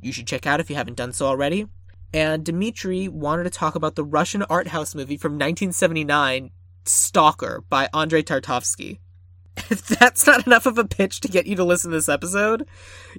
you 0.00 0.12
should 0.12 0.26
check 0.26 0.46
out 0.46 0.60
if 0.60 0.70
you 0.70 0.76
haven't 0.76 0.96
done 0.96 1.12
so 1.12 1.26
already. 1.26 1.66
And 2.14 2.44
Dimitri 2.44 3.08
wanted 3.08 3.44
to 3.44 3.50
talk 3.50 3.74
about 3.74 3.94
the 3.94 4.04
Russian 4.04 4.42
art 4.44 4.68
house 4.68 4.94
movie 4.94 5.16
from 5.16 5.32
1979, 5.32 6.50
Stalker, 6.84 7.64
by 7.68 7.88
Andrei 7.94 8.22
Tarkovsky. 8.22 8.98
If 9.70 9.86
that's 9.86 10.26
not 10.26 10.46
enough 10.46 10.64
of 10.64 10.78
a 10.78 10.84
pitch 10.84 11.20
to 11.20 11.28
get 11.28 11.46
you 11.46 11.56
to 11.56 11.64
listen 11.64 11.90
to 11.90 11.96
this 11.98 12.08
episode, 12.08 12.66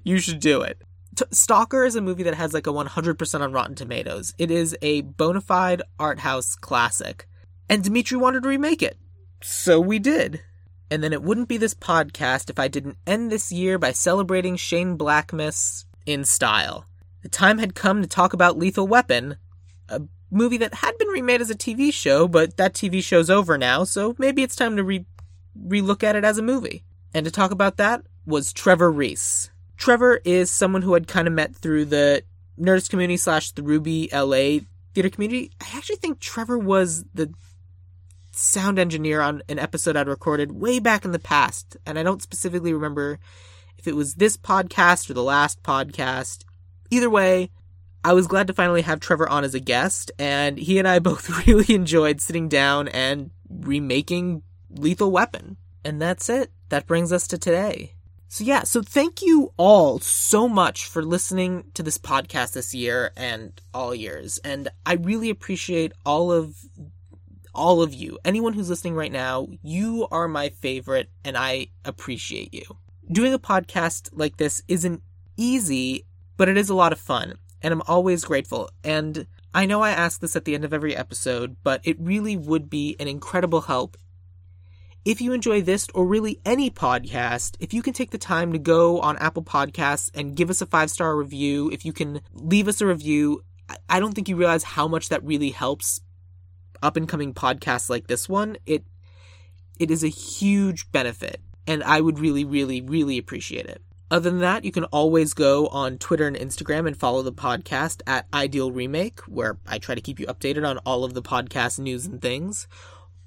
you 0.03 0.17
should 0.17 0.39
do 0.39 0.61
it. 0.61 0.81
T- 1.15 1.25
Stalker 1.31 1.85
is 1.85 1.95
a 1.95 2.01
movie 2.01 2.23
that 2.23 2.33
has 2.33 2.55
like 2.55 2.65
a 2.65 2.71
100% 2.71 3.41
on 3.41 3.53
Rotten 3.53 3.75
Tomatoes. 3.75 4.33
It 4.39 4.49
is 4.49 4.75
a 4.81 5.01
bona 5.01 5.41
fide 5.41 5.83
art 5.99 6.19
house 6.19 6.55
classic. 6.55 7.27
And 7.69 7.83
Dimitri 7.83 8.17
wanted 8.17 8.43
to 8.43 8.49
remake 8.49 8.81
it. 8.81 8.97
So 9.41 9.79
we 9.79 9.99
did. 9.99 10.41
And 10.91 11.03
then 11.03 11.13
it 11.13 11.23
wouldn't 11.23 11.47
be 11.47 11.57
this 11.57 11.73
podcast 11.73 12.49
if 12.49 12.59
I 12.59 12.67
didn't 12.67 12.97
end 13.07 13.31
this 13.31 13.51
year 13.51 13.79
by 13.79 13.91
celebrating 13.91 14.55
Shane 14.55 14.97
Blackmas 14.97 15.85
in 16.05 16.25
style. 16.25 16.85
The 17.21 17.29
time 17.29 17.57
had 17.57 17.73
come 17.73 18.01
to 18.01 18.07
talk 18.07 18.33
about 18.33 18.57
Lethal 18.57 18.87
Weapon, 18.87 19.37
a 19.89 20.01
movie 20.29 20.57
that 20.57 20.73
had 20.73 20.97
been 20.97 21.07
remade 21.07 21.41
as 21.41 21.49
a 21.49 21.55
TV 21.55 21.91
show, 21.93 22.27
but 22.27 22.57
that 22.57 22.73
TV 22.73 23.01
show's 23.03 23.29
over 23.29 23.57
now, 23.57 23.83
so 23.85 24.15
maybe 24.17 24.43
it's 24.43 24.55
time 24.55 24.75
to 24.75 24.83
re 24.83 25.05
relook 25.67 26.03
at 26.03 26.15
it 26.15 26.25
as 26.25 26.37
a 26.37 26.43
movie. 26.43 26.83
And 27.13 27.25
to 27.25 27.31
talk 27.31 27.51
about 27.51 27.77
that 27.77 28.03
was 28.25 28.51
Trevor 28.51 28.91
Reese. 28.91 29.51
Trevor 29.77 30.19
is 30.25 30.49
someone 30.49 30.81
who 30.81 30.95
I'd 30.95 31.07
kind 31.07 31.27
of 31.27 31.33
met 31.33 31.55
through 31.55 31.85
the 31.85 32.23
Nerdist 32.59 32.89
community 32.89 33.17
slash 33.17 33.51
the 33.51 33.63
Ruby 33.63 34.09
LA 34.11 34.59
theater 34.93 35.09
community. 35.09 35.51
I 35.61 35.77
actually 35.77 35.97
think 35.97 36.19
Trevor 36.19 36.57
was 36.57 37.05
the 37.13 37.33
sound 38.35 38.79
engineer 38.79 39.21
on 39.21 39.43
an 39.49 39.59
episode 39.59 39.95
I'd 39.95 40.07
recorded 40.07 40.51
way 40.51 40.79
back 40.79 41.05
in 41.05 41.11
the 41.11 41.19
past, 41.19 41.77
and 41.85 41.97
I 41.97 42.03
don't 42.03 42.21
specifically 42.21 42.73
remember 42.73 43.19
if 43.77 43.87
it 43.87 43.95
was 43.95 44.15
this 44.15 44.37
podcast 44.37 45.09
or 45.09 45.13
the 45.13 45.23
last 45.23 45.61
podcast. 45.63 46.43
Either 46.89 47.09
way, 47.09 47.49
I 48.03 48.13
was 48.13 48.27
glad 48.27 48.47
to 48.47 48.53
finally 48.53 48.81
have 48.81 48.99
Trevor 48.99 49.29
on 49.29 49.43
as 49.43 49.53
a 49.53 49.59
guest, 49.59 50.11
and 50.19 50.57
he 50.57 50.79
and 50.79 50.87
I 50.87 50.99
both 50.99 51.47
really 51.47 51.73
enjoyed 51.73 52.21
sitting 52.21 52.49
down 52.49 52.87
and 52.89 53.31
remaking 53.49 54.43
Lethal 54.69 55.11
Weapon. 55.11 55.57
And 55.85 56.01
that's 56.01 56.29
it. 56.29 56.51
That 56.69 56.87
brings 56.87 57.11
us 57.11 57.27
to 57.27 57.37
today. 57.37 57.93
So 58.33 58.43
yeah, 58.43 58.63
so 58.63 58.81
thank 58.81 59.21
you 59.21 59.53
all 59.57 59.99
so 59.99 60.49
much 60.49 60.85
for 60.85 61.03
listening 61.03 61.65
to 61.75 61.83
this 61.83 61.99
podcast 61.99 62.53
this 62.53 62.73
year 62.73 63.11
and 63.15 63.61
all 63.75 63.93
years. 63.93 64.39
And 64.39 64.69
I 64.87 64.93
really 64.93 65.29
appreciate 65.29 65.91
all 66.03 66.31
of 66.31 66.55
all 67.53 67.81
of 67.81 67.93
you, 67.93 68.17
anyone 68.25 68.53
who's 68.53 68.69
listening 68.69 68.95
right 68.95 69.11
now, 69.11 69.47
you 69.61 70.07
are 70.11 70.27
my 70.27 70.49
favorite 70.49 71.09
and 71.23 71.37
I 71.37 71.67
appreciate 71.85 72.53
you. 72.53 72.63
Doing 73.11 73.33
a 73.33 73.39
podcast 73.39 74.09
like 74.13 74.37
this 74.37 74.63
isn't 74.67 75.01
easy, 75.37 76.05
but 76.37 76.49
it 76.49 76.57
is 76.57 76.69
a 76.69 76.75
lot 76.75 76.93
of 76.93 76.99
fun 76.99 77.35
and 77.61 77.73
I'm 77.73 77.83
always 77.87 78.25
grateful. 78.25 78.69
And 78.83 79.27
I 79.53 79.65
know 79.65 79.81
I 79.81 79.91
ask 79.91 80.19
this 80.19 80.35
at 80.35 80.45
the 80.45 80.55
end 80.55 80.65
of 80.65 80.73
every 80.73 80.95
episode, 80.95 81.57
but 81.63 81.81
it 81.83 81.99
really 81.99 82.35
would 82.35 82.69
be 82.69 82.95
an 82.99 83.07
incredible 83.07 83.61
help 83.61 83.97
if 85.05 85.19
you 85.19 85.33
enjoy 85.33 85.61
this 85.61 85.87
or 85.93 86.05
really 86.05 86.39
any 86.45 86.69
podcast, 86.69 87.57
if 87.59 87.73
you 87.73 87.81
can 87.81 87.93
take 87.93 88.11
the 88.11 88.17
time 88.17 88.53
to 88.53 88.59
go 88.59 89.01
on 89.01 89.17
Apple 89.17 89.43
Podcasts 89.43 90.09
and 90.13 90.35
give 90.35 90.49
us 90.49 90.61
a 90.61 90.65
five 90.65 90.89
star 90.89 91.15
review, 91.15 91.69
if 91.71 91.85
you 91.85 91.91
can 91.91 92.21
leave 92.33 92.67
us 92.67 92.79
a 92.79 92.85
review, 92.85 93.43
I 93.89 93.99
don't 93.99 94.13
think 94.13 94.29
you 94.29 94.35
realize 94.35 94.63
how 94.63 94.87
much 94.87 95.09
that 95.09 95.23
really 95.23 95.51
helps 95.51 96.01
up 96.83 96.95
and 96.97 97.09
coming 97.09 97.33
podcasts 97.33 97.89
like 97.89 98.05
this 98.07 98.29
one, 98.29 98.57
it 98.67 98.83
it 99.79 99.89
is 99.89 100.03
a 100.03 100.07
huge 100.09 100.91
benefit 100.91 101.41
and 101.65 101.83
I 101.83 102.01
would 102.01 102.19
really 102.19 102.45
really 102.45 102.81
really 102.81 103.17
appreciate 103.17 103.65
it. 103.65 103.81
Other 104.11 104.29
than 104.29 104.41
that, 104.41 104.63
you 104.63 104.71
can 104.71 104.83
always 104.85 105.33
go 105.33 105.67
on 105.67 105.97
Twitter 105.97 106.27
and 106.27 106.37
Instagram 106.37 106.85
and 106.85 106.95
follow 106.95 107.23
the 107.23 107.33
podcast 107.33 108.01
at 108.05 108.27
Ideal 108.31 108.71
Remake, 108.71 109.21
where 109.21 109.57
I 109.65 109.79
try 109.79 109.95
to 109.95 110.01
keep 110.01 110.19
you 110.19 110.27
updated 110.27 110.67
on 110.69 110.77
all 110.79 111.03
of 111.03 111.15
the 111.15 111.23
podcast 111.23 111.79
news 111.79 112.05
and 112.05 112.21
things. 112.21 112.67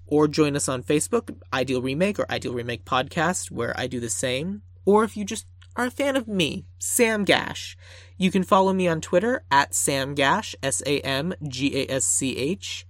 or 0.06 0.28
join 0.28 0.54
us 0.56 0.68
on 0.68 0.82
Facebook, 0.82 1.34
Ideal 1.52 1.82
Remake 1.82 2.18
or 2.18 2.30
Ideal 2.30 2.52
Remake 2.54 2.84
Podcast, 2.84 3.50
where 3.50 3.74
I 3.78 3.86
do 3.86 4.00
the 4.00 4.08
same. 4.10 4.62
Or 4.84 5.02
if 5.04 5.16
you 5.16 5.24
just 5.24 5.46
are 5.74 5.86
a 5.86 5.90
fan 5.90 6.16
of 6.16 6.28
me, 6.28 6.64
Sam 6.78 7.24
Gash, 7.24 7.76
you 8.16 8.30
can 8.30 8.44
follow 8.44 8.72
me 8.72 8.86
on 8.88 9.00
Twitter 9.00 9.44
at 9.50 9.74
Sam 9.74 10.14
Gash, 10.14 10.54
S 10.62 10.82
A 10.86 11.00
M 11.00 11.34
G 11.46 11.76
A 11.82 11.90
S 11.92 12.04
C 12.04 12.36
H, 12.36 12.86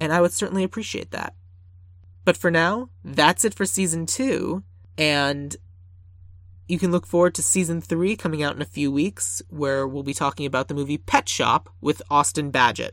and 0.00 0.12
I 0.12 0.20
would 0.20 0.32
certainly 0.32 0.64
appreciate 0.64 1.10
that. 1.10 1.34
But 2.24 2.36
for 2.36 2.50
now, 2.50 2.88
that's 3.04 3.44
it 3.44 3.54
for 3.54 3.66
season 3.66 4.06
two, 4.06 4.62
and 4.96 5.56
you 6.66 6.78
can 6.78 6.90
look 6.90 7.06
forward 7.06 7.34
to 7.34 7.42
season 7.42 7.80
three 7.80 8.16
coming 8.16 8.42
out 8.42 8.56
in 8.56 8.62
a 8.62 8.66
few 8.66 8.90
weeks, 8.90 9.42
where 9.48 9.86
we'll 9.86 10.02
be 10.02 10.14
talking 10.14 10.46
about 10.46 10.68
the 10.68 10.74
movie 10.74 10.98
Pet 10.98 11.28
Shop 11.28 11.68
with 11.80 12.00
Austin 12.10 12.50
Badgett. 12.50 12.92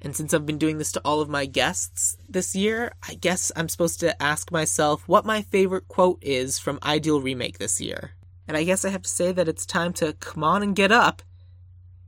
And 0.00 0.16
since 0.16 0.34
I've 0.34 0.46
been 0.46 0.58
doing 0.58 0.78
this 0.78 0.90
to 0.92 1.00
all 1.04 1.20
of 1.20 1.28
my 1.28 1.46
guests 1.46 2.16
this 2.28 2.56
year, 2.56 2.92
I 3.08 3.14
guess 3.14 3.52
I'm 3.54 3.68
supposed 3.68 4.00
to 4.00 4.20
ask 4.20 4.50
myself 4.50 5.06
what 5.06 5.24
my 5.24 5.42
favorite 5.42 5.86
quote 5.86 6.18
is 6.22 6.58
from 6.58 6.80
Ideal 6.82 7.20
Remake 7.20 7.58
this 7.58 7.80
year. 7.80 8.12
And 8.48 8.56
I 8.56 8.64
guess 8.64 8.84
I 8.84 8.88
have 8.88 9.02
to 9.02 9.08
say 9.08 9.30
that 9.30 9.46
it's 9.46 9.64
time 9.64 9.92
to 9.94 10.14
come 10.14 10.42
on 10.42 10.62
and 10.62 10.74
get 10.74 10.90
up. 10.90 11.22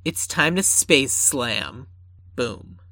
It's 0.05 0.27
time 0.27 0.57
to 0.57 0.63
space 0.63 1.13
slam. 1.13 1.87
Boom. 2.35 2.81